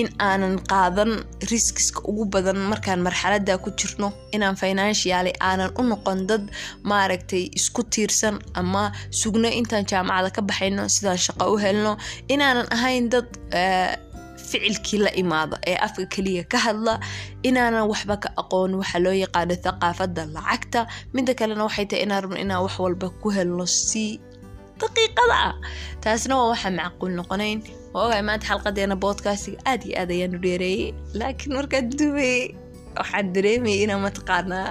in 0.00 0.08
aanan 0.28 0.54
qaadan 0.70 1.12
riskiska 1.50 2.00
ugu 2.10 2.24
badan 2.34 2.58
markaan 2.70 3.00
marxalada 3.06 3.54
ku 3.64 3.70
jirno 3.78 4.08
inaan 4.34 4.56
financially 4.62 5.32
aanan 5.48 5.70
u 5.80 5.82
noqon 5.90 6.20
dad 6.28 6.44
maaragtay 6.90 7.42
isku 7.58 7.82
tiirsan 7.92 8.36
ama 8.60 8.82
sugno 9.20 9.48
intaan 9.60 9.84
jaamacada 9.90 10.30
ka 10.36 10.42
baxayno 10.48 10.82
sidaan 10.94 11.18
shaqo 11.26 11.44
u 11.54 11.56
helno 11.64 11.92
inaanan 12.34 12.66
ahayn 12.76 13.04
dad 13.12 13.28
ficilkii 14.50 14.98
la 15.04 15.10
imaada 15.22 15.56
ee 15.70 15.76
afka 15.86 16.04
keliya 16.14 16.44
ka 16.52 16.58
hadla 16.66 16.94
inaanan 17.48 17.84
waxba 17.92 18.16
ka 18.24 18.28
aqoon 18.42 18.70
waxa 18.80 18.98
loo 19.04 19.14
yaqaano 19.24 19.54
thaqaafada 19.64 20.22
lacagta. 20.34 20.80
Mida 21.14 21.32
kalena 21.38 21.62
waxay 21.68 21.86
tahay 21.90 22.02
inaan 22.06 22.20
rabno 22.24 22.38
inaan 22.44 22.62
wax 22.66 22.74
walba 22.84 23.06
ku 23.22 23.28
helno 23.36 23.64
si 23.66 24.04
daqiiqada 24.80 25.36
ah. 25.48 25.54
Taasna 26.02 26.34
waa 26.38 26.48
waxaa 26.52 26.72
macquul 26.78 27.12
noqonayn 27.18 27.58
waa 27.94 28.02
ogahay 28.06 28.22
maanta 28.28 28.46
xalqadeena 28.50 28.96
boodkastiga 29.04 29.58
aad 29.70 29.82
iyo 29.86 29.94
aad 30.00 30.10
ayaanu 30.16 30.38
dheereeyey 30.44 30.94
laakiin 31.20 31.52
markaad 31.58 31.86
duubayay 31.98 32.42
waxaan 32.98 33.26
dareemayay 33.34 33.80
inaan 33.84 34.02
mataqaanaa 34.06 34.70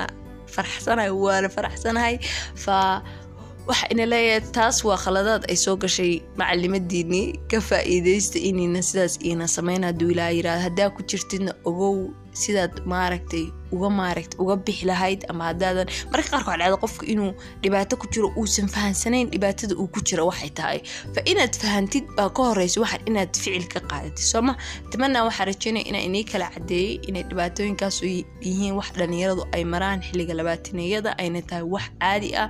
faraxsanahay 0.56 1.12
waana 1.24 1.50
faraxsanahay. 1.56 2.16
Fa 2.64 2.76
waxa 3.70 3.86
ina 3.94 4.06
leeyahay 4.14 4.42
taas 4.58 4.78
waa 4.88 4.98
khaladaad 5.04 5.44
ay 5.52 5.58
soo 5.66 5.76
gashay 5.84 6.14
macalimadiinii 6.40 7.28
ka 7.52 7.58
faa-iideysta 7.70 8.38
inayna 8.50 8.82
sidaas 8.90 9.14
iina 9.28 9.48
sameyn. 9.56 9.84
Hadduu 9.88 10.10
ilaa 10.14 10.30
yiraahdo 10.38 10.64
haddaa 10.68 10.90
ku 10.96 11.02
jirtidna 11.10 11.52
ogow 11.70 11.96
sidaad 12.44 12.74
maaragtay 12.92 13.46
uga 13.76 13.90
maaragtay 14.00 14.38
uga 14.44 14.56
bixi 14.66 14.86
lahayd 14.92 15.22
ama 15.32 15.44
haddaadan 15.50 15.88
marka 16.12 16.30
waxaa 16.38 16.58
dhacda 16.62 16.78
qofka 16.84 17.04
inuu 17.14 17.32
dhibaato 17.64 17.94
ku 18.02 18.06
jiro 18.14 18.28
uusan 18.40 18.68
fahansanayn 18.76 19.28
dhibaatada 19.34 19.74
uu 19.82 19.88
ku 19.94 20.00
jiro 20.08 20.24
waxay 20.30 20.50
tahay. 20.60 20.80
Fa 21.16 21.22
inaad 21.32 21.54
fahantid 21.62 22.06
baa 22.18 22.30
ka 22.36 22.42
horeysa 22.50 22.78
waxaan 22.84 23.02
inaad 23.10 23.32
ficil 23.44 23.66
ka 23.74 23.80
qaadatid 23.92 24.26
sooma 24.32 24.54
tamanaa 24.92 25.24
waxaa 25.28 25.46
rajeynaya 25.52 25.86
inaa 25.90 26.04
inii 26.10 26.24
kala 26.32 26.48
cadeeyey 26.56 27.00
inay 27.10 27.24
dhibaatooyinkaas 27.30 27.98
yihiin 28.04 28.74
wax 28.80 28.90
dhalinyaradu 29.00 29.44
ay 29.56 29.64
maraan 29.74 30.00
xilliga 30.08 30.34
labaataneyada 30.40 31.12
ayna 31.22 31.42
tahay 31.50 31.66
wax 31.74 31.86
caadi 32.02 32.30
ah 32.44 32.50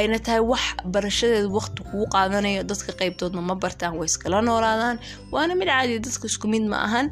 ayna 0.00 0.18
tahay 0.26 0.40
wax 0.52 0.62
barashadeeda 0.94 1.48
waqti 1.58 1.80
kugu 1.88 2.06
qaadanayo 2.14 2.62
dadka 2.70 2.92
qeybtoodna 3.00 3.40
ma 3.48 3.54
bartaan 3.54 3.94
way 3.98 4.06
iskala 4.10 4.40
noolaadaan. 4.48 4.96
Waana 5.32 5.54
mid 5.60 5.68
caadiya 5.68 5.98
dadka 6.06 6.26
isku 6.30 6.46
mid 6.52 6.64
ma 6.72 6.78
ahan. 6.86 7.06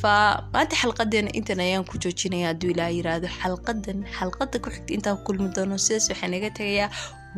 Fa 0.00 0.12
maanta 0.54 0.76
xalqadeena 0.82 1.30
intan 1.38 1.60
ayaan 1.66 1.84
ku 1.90 1.98
joojinaya 2.02 2.46
hadduu 2.52 2.70
ilaa 2.74 2.90
yiraahdo 3.00 3.28
xalqadan 3.40 3.98
xalqada 4.18 4.56
ku 4.64 4.68
xigta 4.74 4.90
intaan 4.96 5.16
ku 5.18 5.22
kulmi 5.28 5.48
doono 5.56 5.76
sidaas 5.84 6.06
waxaa 6.12 6.30
naga 6.34 6.50
tegayaa 6.58 6.88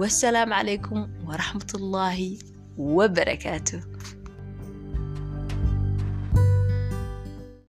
wasalaamu 0.00 0.52
calaykum 0.58 0.98
waraxmatullaahi 1.28 2.28
wabarakaatu 2.96 3.76